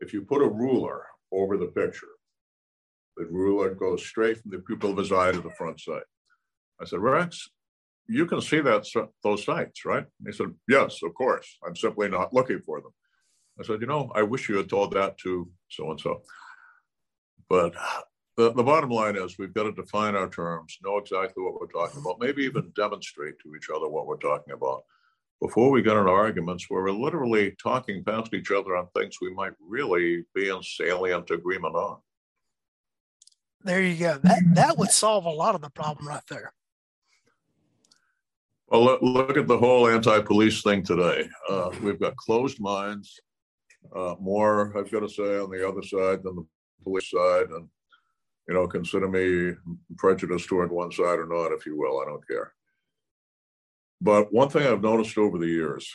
[0.00, 2.08] if you put a ruler over the picture,
[3.16, 6.02] the ruler goes straight from the pupil of his eye to the front sight.
[6.80, 7.48] I said, Rex,
[8.08, 8.86] you can see that
[9.22, 10.06] those sights, right?
[10.24, 11.58] He said, Yes, of course.
[11.66, 12.92] I'm simply not looking for them.
[13.60, 16.22] I said, You know, I wish you had told that to so and so.
[17.48, 17.74] But
[18.36, 21.66] the, the bottom line is we've got to define our terms, know exactly what we're
[21.66, 24.82] talking about, maybe even demonstrate to each other what we're talking about.
[25.40, 29.34] Before we get into arguments where we're literally talking past each other on things we
[29.34, 31.98] might really be in salient agreement on.
[33.64, 34.18] There you go.
[34.22, 36.52] That that would solve a lot of the problem right there.
[38.68, 41.28] Well, look, look at the whole anti-police thing today.
[41.48, 43.20] Uh, we've got closed minds,
[43.94, 46.46] uh, more, I've got to say, on the other side than the
[46.82, 47.48] police side.
[47.50, 47.68] And,
[48.48, 49.54] you know, consider me
[49.96, 52.00] prejudiced toward one side or not, if you will.
[52.00, 52.52] I don't care.
[54.00, 55.88] But one thing I've noticed over the years,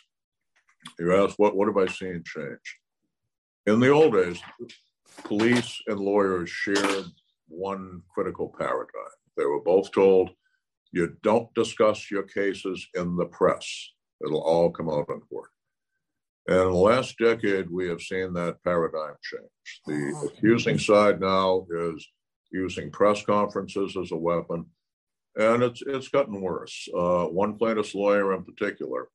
[0.97, 2.77] you ask, what, what have I seen change?
[3.65, 4.39] In the old days,
[5.23, 7.05] police and lawyers shared
[7.49, 9.17] one critical paradigm.
[9.35, 10.29] They were both told,
[10.93, 13.91] you don't discuss your cases in the press.
[14.23, 15.49] It'll all come out in court.
[16.47, 19.81] And in the last decade, we have seen that paradigm change.
[19.85, 22.07] The accusing side now is
[22.51, 24.65] using press conferences as a weapon,
[25.35, 26.87] and it's it's gotten worse.
[26.97, 29.09] Uh, one plaintiff's lawyer in particular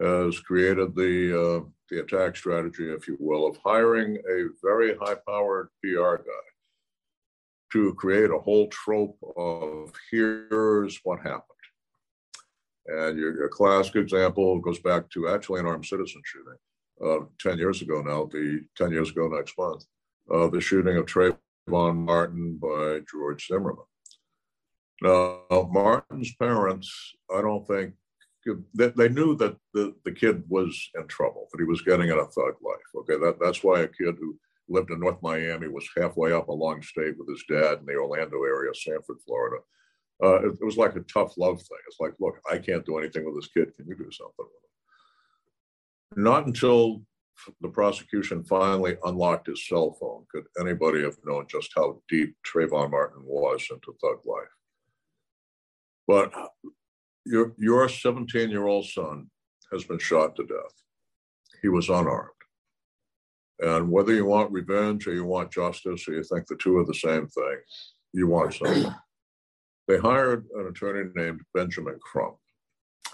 [0.00, 5.68] has created the uh, the attack strategy, if you will, of hiring a very high-powered
[5.82, 6.46] PR guy
[7.72, 11.42] to create a whole trope of here's what happened.
[12.86, 16.58] And your, classic example goes back to actually an armed citizen shooting
[17.04, 19.84] uh, 10 years ago now, the 10 years ago next month,
[20.32, 23.84] uh, the shooting of Trayvon Martin by George Zimmerman.
[25.00, 27.94] Now, Martin's parents, I don't think,
[28.74, 32.18] they, they knew that the, the kid was in trouble, that he was getting in
[32.18, 32.80] a thug life.
[32.96, 34.36] Okay, that, that's why a kid who
[34.68, 37.94] lived in North Miami was halfway up a long state with his dad in the
[37.94, 39.58] Orlando area, Sanford, Florida
[40.22, 41.78] uh, it, it, was like a tough love thing.
[41.88, 43.74] It's like, look, I can't do anything with this kid.
[43.76, 44.46] Can you do something with
[46.16, 46.24] him?
[46.24, 47.02] Not until
[47.60, 52.90] the prosecution finally unlocked his cell phone could anybody have known just how deep Trayvon
[52.90, 54.46] Martin was into thug life.
[56.06, 56.32] But
[57.24, 59.28] your your 17 year old son
[59.72, 60.74] has been shot to death.
[61.62, 62.28] He was unarmed.
[63.60, 66.84] And whether you want revenge or you want justice or you think the two are
[66.84, 67.56] the same thing,
[68.12, 68.92] you want something.
[69.88, 72.36] They hired an attorney named Benjamin Crump.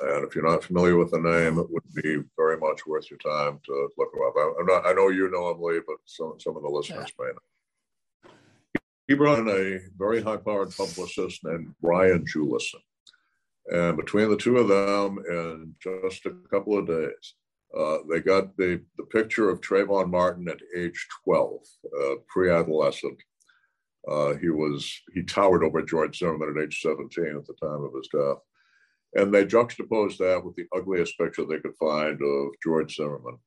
[0.00, 3.18] And if you're not familiar with the name, it would be very much worth your
[3.18, 4.34] time to look him up.
[4.36, 7.24] I, not, I know you know him, Lee, but some, some of the listeners yeah.
[7.24, 7.42] may not.
[9.08, 12.80] He brought in a very high powered publicist named Brian Julison.
[13.70, 17.34] And between the two of them, in just a couple of days,
[17.76, 21.60] uh, they got the, the picture of Trayvon Martin at age 12,
[22.00, 23.18] uh, pre adolescent,
[24.08, 27.94] uh, he was he towered over George Zimmerman at age 17 at the time of
[27.94, 28.38] his death.
[29.14, 33.38] And they juxtaposed that with the ugliest picture they could find of George Zimmerman.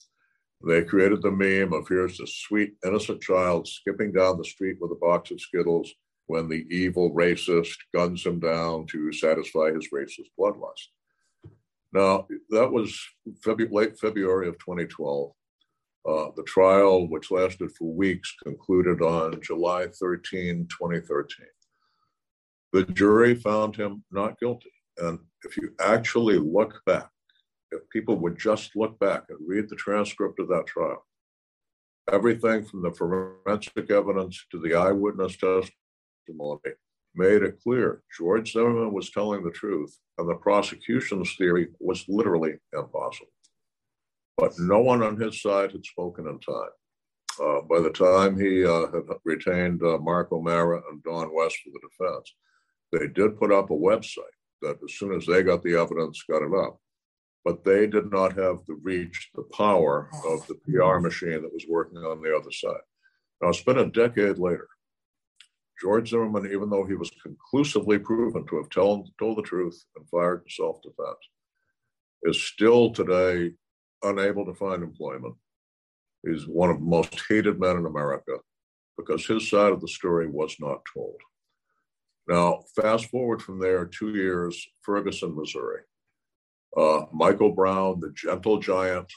[0.68, 4.92] They created the meme of here's a sweet, innocent child skipping down the street with
[4.92, 5.92] a box of Skittles
[6.28, 10.90] when the evil racist guns him down to satisfy his racist bloodlust.
[11.94, 12.98] Now, that was
[13.44, 15.32] February, late February of 2012.
[16.04, 21.46] Uh, the trial, which lasted for weeks, concluded on July 13, 2013.
[22.74, 24.72] The jury found him not guilty.
[24.98, 27.10] And if you actually look back,
[27.72, 31.06] if people would just look back and read the transcript of that trial,
[32.12, 36.74] everything from the forensic evidence to the eyewitness testimony
[37.14, 42.54] made it clear George Zimmerman was telling the truth, and the prosecution's theory was literally
[42.74, 43.28] impossible
[44.42, 46.72] but no one on his side had spoken in time.
[47.40, 51.70] Uh, by the time he uh, had retained uh, Mark O'Mara and Don West for
[51.70, 52.34] the defense,
[52.92, 56.42] they did put up a website that, as soon as they got the evidence, got
[56.42, 56.80] it up.
[57.46, 61.66] But they did not have the reach, the power of the PR machine that was
[61.70, 62.82] working on the other side.
[63.42, 64.68] Now, it's been a decade later.
[65.80, 70.10] George Zimmerman, even though he was conclusively proven to have told, told the truth and
[70.10, 71.30] fired in self defense,
[72.24, 73.52] is still today
[74.04, 75.36] unable to find employment.
[76.26, 78.38] He's one of the most hated men in America.
[78.98, 81.18] because his side of the story was not told.
[82.28, 85.82] Now, fast forward from there two years, Ferguson, Missouri.
[86.78, 89.12] Uh, Michael Brown, the gentle giant,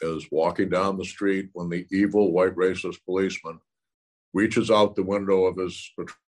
[0.00, 3.58] is walking down the street when the evil white racist policeman
[4.32, 5.90] reaches out the window of his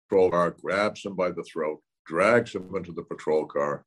[0.08, 3.86] patrol car, grabs him by the throat, drags him into the patrol car.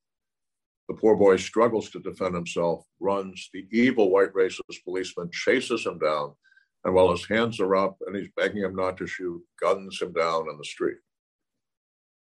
[0.88, 3.48] The poor boy struggles to defend himself, runs.
[3.52, 6.32] The evil white racist policeman chases him down,
[6.84, 10.12] and while his hands are up and he's begging him not to shoot, guns him
[10.12, 10.98] down in the street.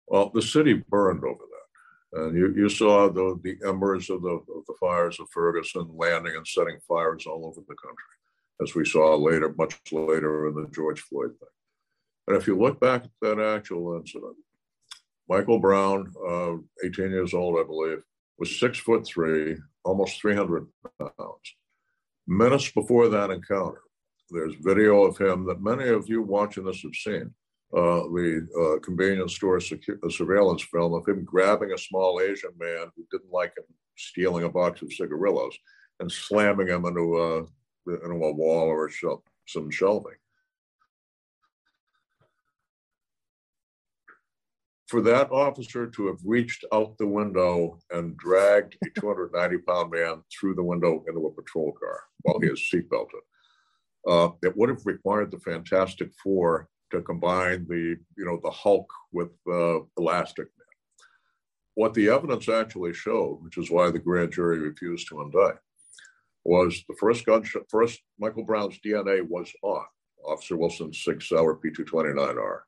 [0.08, 2.22] Well, the city burned over that.
[2.22, 6.36] And you, you saw the, the embers of the, of the fires of Ferguson landing
[6.36, 8.16] and setting fires all over the country,
[8.62, 11.49] as we saw later, much later in the George Floyd thing.
[12.28, 14.38] And if you look back at that actual incident,
[15.28, 16.53] Michael Brown, uh,
[16.86, 18.01] 18 years old, I believe,
[18.38, 20.67] was six foot three, almost 300
[20.99, 21.55] pounds.
[22.27, 23.81] Minutes before that encounter,
[24.29, 27.33] there's video of him that many of you watching this have seen
[27.75, 32.88] uh, the uh, convenience store secu- surveillance film of him grabbing a small Asian man
[32.95, 33.65] who didn't like him
[33.97, 35.57] stealing a box of cigarillos
[35.99, 37.38] and slamming him into a,
[37.88, 38.89] into a wall or
[39.47, 40.15] some shelving.
[44.88, 50.21] For that officer to have reached out the window and dragged a 290 pound man
[50.31, 53.23] through the window into a patrol car while he is seatbelted,
[54.07, 58.88] uh, it would have required the Fantastic Four to combine the, you know, the Hulk
[59.11, 61.07] with uh, Elastic Man.
[61.73, 65.55] What the evidence actually showed, which is why the grand jury refused to indict,
[66.43, 69.83] was the first gunshot, first Michael Brown's DNA was on
[70.23, 72.59] Officer Wilson's SIG Sauer P229R.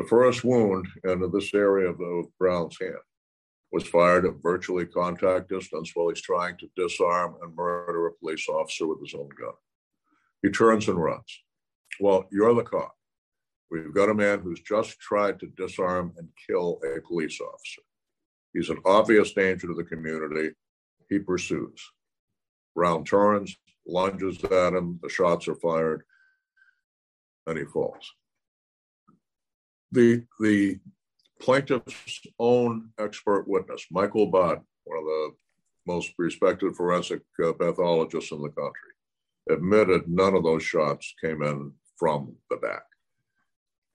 [0.00, 2.94] The first wound into this area of, of Brown's hand
[3.70, 8.48] was fired at virtually contact distance while he's trying to disarm and murder a police
[8.48, 9.52] officer with his own gun.
[10.42, 11.42] He turns and runs.
[12.00, 12.94] Well, you're the cop.
[13.70, 17.82] We've got a man who's just tried to disarm and kill a police officer.
[18.54, 20.54] He's an obvious danger to the community.
[21.10, 21.78] He pursues.
[22.74, 23.54] Brown turns,
[23.86, 26.04] lunges at him, the shots are fired,
[27.46, 28.14] and he falls.
[29.92, 30.78] The, the
[31.40, 35.30] plaintiff's own expert witness, Michael Baden, one of the
[35.86, 38.92] most respected forensic uh, pathologists in the country,
[39.50, 42.82] admitted none of those shots came in from the back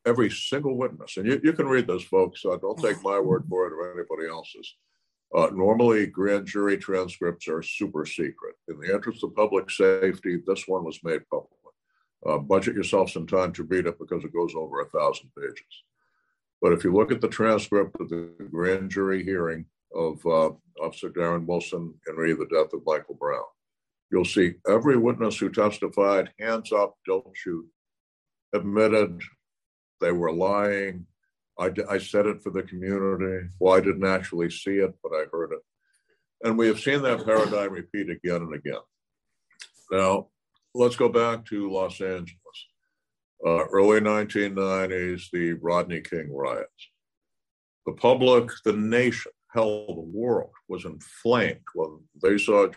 [0.06, 2.46] every single witness, and you, you can read this, folks.
[2.46, 4.76] Uh, don't take my word for it or anybody else's.
[5.36, 8.56] Uh, normally, grand jury transcripts are super secret.
[8.68, 11.55] In the interest of public safety, this one was made public.
[12.28, 15.84] Uh, budget yourself some time to read it because it goes over a thousand pages.
[16.62, 20.50] But if you look at the transcript of the grand jury hearing of uh,
[20.82, 23.44] Officer Darren Wilson and re the death of Michael Brown,
[24.12, 27.66] you'll see every witness who testified, hands up, don't shoot,
[28.54, 29.22] admitted
[30.02, 31.06] they were lying.
[31.60, 33.48] I, I said it for the community.
[33.60, 35.60] Well, I didn't actually see it, but I heard it.
[36.44, 38.82] And we have seen that paradigm repeat again and again.
[39.92, 40.28] Now,
[40.76, 42.38] let's go back to Los Angeles.
[43.46, 46.90] Uh, early 1990s, the Rodney King riots.
[47.86, 52.68] The public, the nation, hell, the world was inflamed when they saw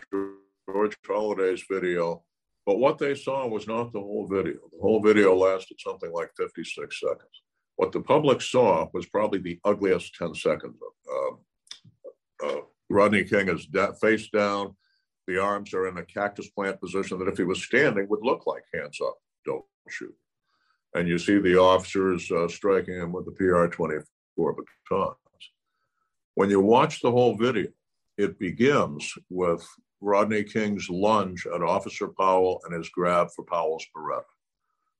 [0.67, 2.23] George Holliday's video
[2.69, 4.59] but what they saw was not the whole video.
[4.71, 7.41] The whole video lasted something like 56 seconds.
[7.77, 10.75] What the public saw was probably the ugliest 10 seconds
[11.09, 11.39] of
[12.45, 14.75] uh, uh, Rodney King is da- face down.
[15.29, 18.47] The arms are in a cactus plant position that, if he was standing, would look
[18.47, 19.13] like hands up,
[19.45, 20.15] don't shoot.
[20.95, 25.17] And you see the officers uh, striking him with the PR 24 batons.
[26.33, 27.67] When you watch the whole video,
[28.17, 29.63] it begins with
[30.01, 34.23] Rodney King's lunge at Officer Powell and his grab for Powell's Beretta.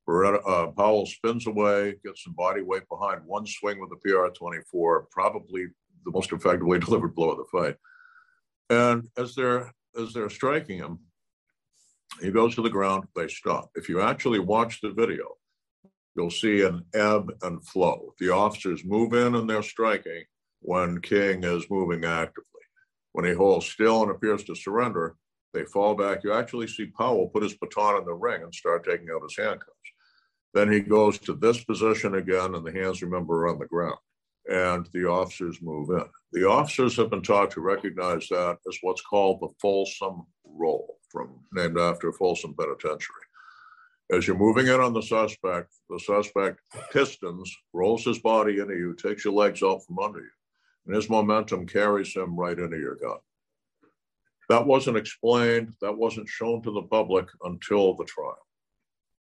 [0.08, 5.10] Beretta uh, Powell spins away, gets some body weight behind one swing with the PR-24,
[5.10, 5.66] probably
[6.06, 7.78] the most effectively delivered blow of the fight.
[8.70, 11.00] And as they're as they're striking him,
[12.22, 13.06] he goes to the ground.
[13.16, 13.70] They stop.
[13.76, 15.38] If you actually watch the video,
[16.16, 18.14] you'll see an ebb and flow.
[18.20, 20.24] The officers move in and they're striking
[20.62, 22.46] when King is moving actively.
[23.14, 25.16] When he holds still and appears to surrender,
[25.54, 26.24] they fall back.
[26.24, 29.36] You actually see Powell put his baton in the ring and start taking out his
[29.38, 29.76] handcuffs.
[30.54, 33.98] Then he goes to this position again, and the hands, remember, are on the ground.
[34.50, 36.06] And the officers move in.
[36.32, 41.40] The officers have been taught to recognize that as what's called the Folsom roll, from
[41.54, 43.16] named after Folsom Penitentiary.
[44.12, 46.62] As you're moving in on the suspect, the suspect
[46.92, 50.30] pistons, rolls his body into you, takes your legs out from under you
[50.90, 53.20] and his momentum carries him right into your gun.
[54.50, 58.48] That wasn't explained, that wasn't shown to the public until the trial.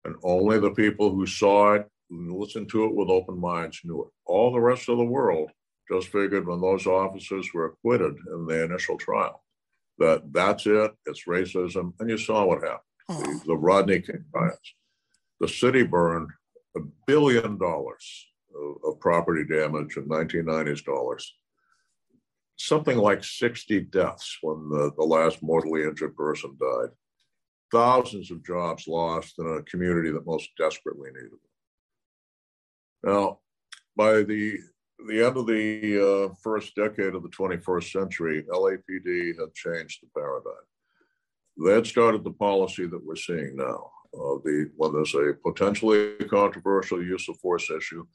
[0.05, 4.11] And only the people who saw it, listened to it with open minds, knew it.
[4.25, 5.51] All the rest of the world
[5.91, 9.43] just figured when those officers were acquitted in the initial trial
[9.99, 11.93] that that's it, it's racism.
[11.99, 14.73] And you saw what happened the, the Rodney King riots.
[15.39, 16.29] The city burned
[16.75, 21.35] a billion dollars of, of property damage in 1990s dollars.
[22.57, 26.89] Something like 60 deaths when the, the last mortally injured person died.
[27.71, 31.39] Thousands of jobs lost in a community that most desperately needed them.
[33.07, 33.39] Now,
[33.95, 34.59] by the
[35.07, 40.09] the end of the uh, first decade of the 21st century, LAPD had changed the
[40.13, 40.65] paradigm.
[41.57, 43.91] That started the policy that we're seeing now.
[44.13, 48.05] Uh, the when there's a potentially controversial use of force issue,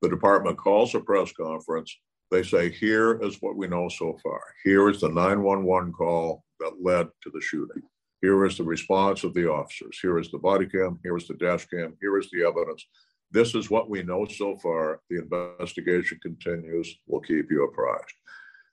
[0.00, 1.90] the department calls a press conference.
[2.30, 4.40] They say, "Here is what we know so far.
[4.62, 7.82] Here is the 911 call that led to the shooting.
[8.22, 9.98] Here is the response of the officers.
[10.00, 11.00] Here is the body cam.
[11.02, 11.96] Here is the dash cam.
[12.00, 12.86] Here is the evidence.
[13.30, 15.00] This is what we know so far.
[15.10, 16.96] The investigation continues.
[17.06, 18.14] We'll keep you apprised.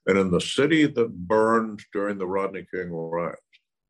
[0.05, 3.41] And in the city that burned during the Rodney King riots,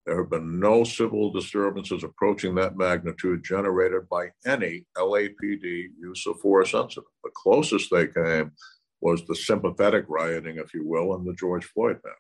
[0.06, 6.40] there have been no civil disturbances approaching that magnitude generated by any LAPD use of
[6.42, 7.08] force incident.
[7.24, 8.52] The closest they came
[9.00, 12.16] was the sympathetic rioting, if you will, in the George Floyd matter.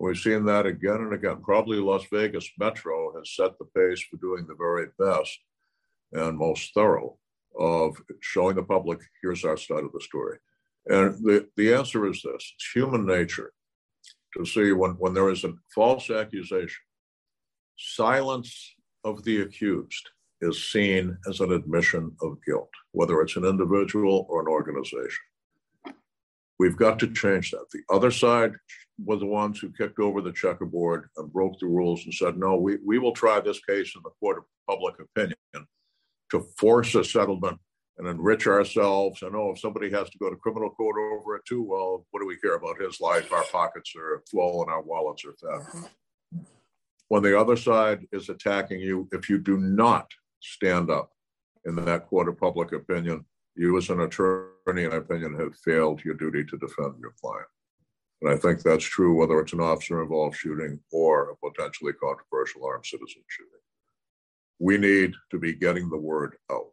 [0.00, 1.42] We've seen that again and again.
[1.42, 5.38] Probably Las Vegas Metro has set the pace for doing the very best
[6.12, 7.18] and most thorough
[7.58, 10.38] of showing the public here's our side of the story.
[10.86, 13.52] And the, the answer is this it's human nature
[14.36, 16.82] to see when, when there is a false accusation,
[17.76, 18.74] silence
[19.04, 20.10] of the accused
[20.40, 25.24] is seen as an admission of guilt, whether it's an individual or an organization.
[26.58, 27.66] We've got to change that.
[27.72, 28.52] The other side
[29.04, 32.56] were the ones who kicked over the checkerboard and broke the rules and said, no,
[32.56, 35.36] we, we will try this case in the court of public opinion
[36.30, 37.58] to force a settlement
[37.98, 39.22] and enrich ourselves.
[39.22, 42.20] And oh, if somebody has to go to criminal court over it too, well, what
[42.20, 43.32] do we care about his life?
[43.32, 45.90] Our pockets are full and our wallets are fat.
[47.08, 50.10] When the other side is attacking you, if you do not
[50.40, 51.10] stand up
[51.64, 53.24] in that court of public opinion,
[53.56, 57.48] you as an attorney, in opinion, have failed your duty to defend your client.
[58.20, 62.64] And I think that's true whether it's an officer involved shooting or a potentially controversial
[62.64, 63.57] armed citizen shooting
[64.58, 66.64] we need to be getting the word out.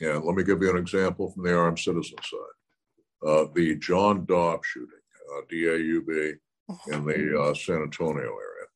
[0.00, 3.28] And let me give you an example from the armed citizen side.
[3.28, 4.88] Uh, the John Daub shooting,
[5.36, 6.34] uh, DAUB,
[6.88, 8.66] in the uh, San Antonio area.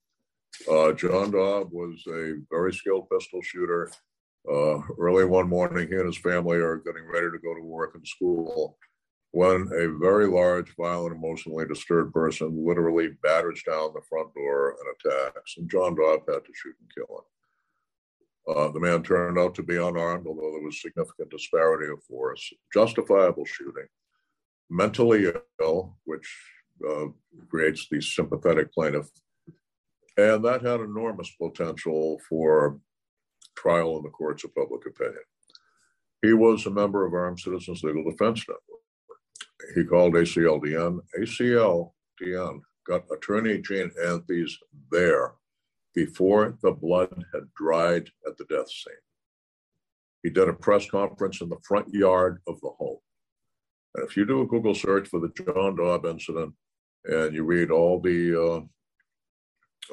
[0.70, 3.90] Uh, John Daub was a very skilled pistol shooter.
[4.48, 7.94] Uh, early one morning, he and his family are getting ready to go to work
[7.94, 8.78] and school
[9.32, 15.12] when a very large, violent, emotionally disturbed person literally batters down the front door and
[15.14, 15.56] attacks.
[15.59, 17.24] And John Daub had to shoot and kill him.
[18.48, 22.52] Uh, the man turned out to be unarmed, although there was significant disparity of force.
[22.73, 23.86] Justifiable shooting.
[24.70, 26.28] Mentally ill, which
[26.89, 27.06] uh,
[27.48, 29.09] creates the sympathetic plaintiff.
[30.16, 32.78] And that had enormous potential for
[33.56, 35.23] trial in the courts of public opinion.
[36.23, 39.74] He was a member of Armed Citizens Legal Defense Network.
[39.74, 41.01] He called ACLDN.
[41.18, 44.56] ACLDN got attorney Gene Anthes
[44.90, 45.32] there
[45.97, 48.94] before the blood had dried at the death scene.
[50.23, 52.98] He did a press conference in the front yard of the home.
[53.94, 56.55] And if you do a Google search for the John Daub incident
[57.06, 58.60] and you read all the uh,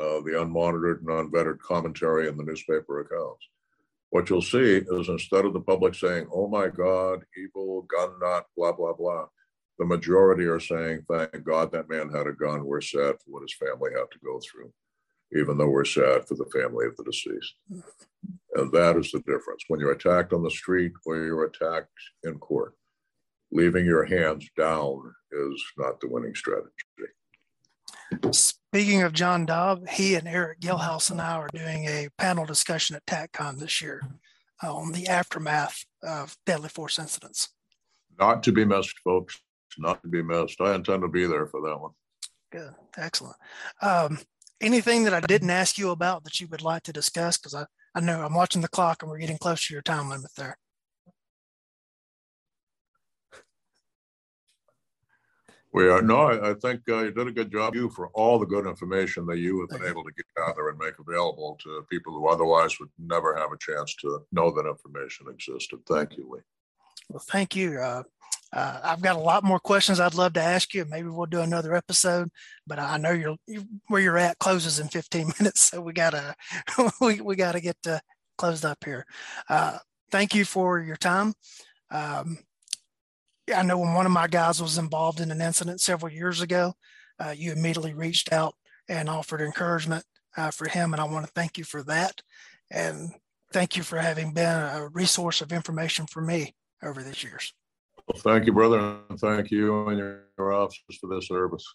[0.01, 3.47] uh, the unmonitored and unvetted commentary in the newspaper accounts,
[4.09, 8.45] what you'll see is instead of the public saying, "Oh my God, evil gun nut,"
[8.57, 9.27] blah blah blah,
[9.79, 12.65] the majority are saying, "Thank God that man had a gun.
[12.65, 14.73] We're sad for what his family had to go through."
[15.35, 17.55] Even though we're sad for the family of the deceased.
[18.55, 19.63] And that is the difference.
[19.67, 21.89] When you're attacked on the street or you're attacked
[22.23, 22.73] in court,
[23.51, 26.69] leaving your hands down is not the winning strategy.
[28.31, 32.95] Speaking of John Daub, he and Eric Gilhouse and I are doing a panel discussion
[32.95, 34.01] at TACCON this year
[34.63, 37.49] uh, on the aftermath of deadly force incidents.
[38.19, 39.39] Not to be missed, folks.
[39.77, 40.61] Not to be missed.
[40.61, 41.91] I intend to be there for that one.
[42.51, 42.73] Good.
[42.97, 43.35] Excellent.
[43.81, 44.19] Um,
[44.63, 47.37] anything that I didn't ask you about that you would like to discuss?
[47.37, 50.09] Because I, I know I'm watching the clock and we're getting close to your time
[50.09, 50.57] limit there.
[55.73, 57.73] We are no, I, I think uh, you did a good job.
[57.73, 60.93] You for all the good information that you have been able to gather and make
[60.99, 65.79] available to people who otherwise would never have a chance to know that information existed.
[65.87, 66.41] Thank you, Lee.
[67.09, 67.79] Well, thank you.
[67.79, 68.03] Uh,
[68.53, 70.85] uh, I've got a lot more questions I'd love to ask you.
[70.85, 72.29] Maybe we'll do another episode,
[72.67, 73.35] but I know you're
[73.87, 76.35] where you're at closes in 15 minutes, so we gotta
[77.01, 77.99] we, we gotta get uh,
[78.37, 79.05] closed up here.
[79.49, 79.79] Uh,
[80.11, 81.33] thank you for your time.
[81.89, 82.37] Um,
[83.53, 86.73] I know when one of my guys was involved in an incident several years ago,
[87.19, 88.55] uh, you immediately reached out
[88.87, 90.05] and offered encouragement
[90.37, 90.93] uh, for him.
[90.93, 92.21] And I want to thank you for that.
[92.71, 93.11] And
[93.51, 97.53] thank you for having been a resource of information for me over these years.
[98.07, 98.99] Well, thank you, brother.
[99.09, 101.65] And thank you and your, your officers for this service.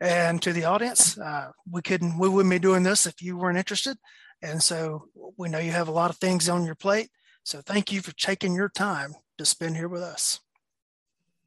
[0.00, 3.58] And to the audience, uh, we couldn't, we wouldn't be doing this if you weren't
[3.58, 3.98] interested.
[4.42, 7.10] And so we know you have a lot of things on your plate.
[7.42, 10.40] So thank you for taking your time to spend here with us.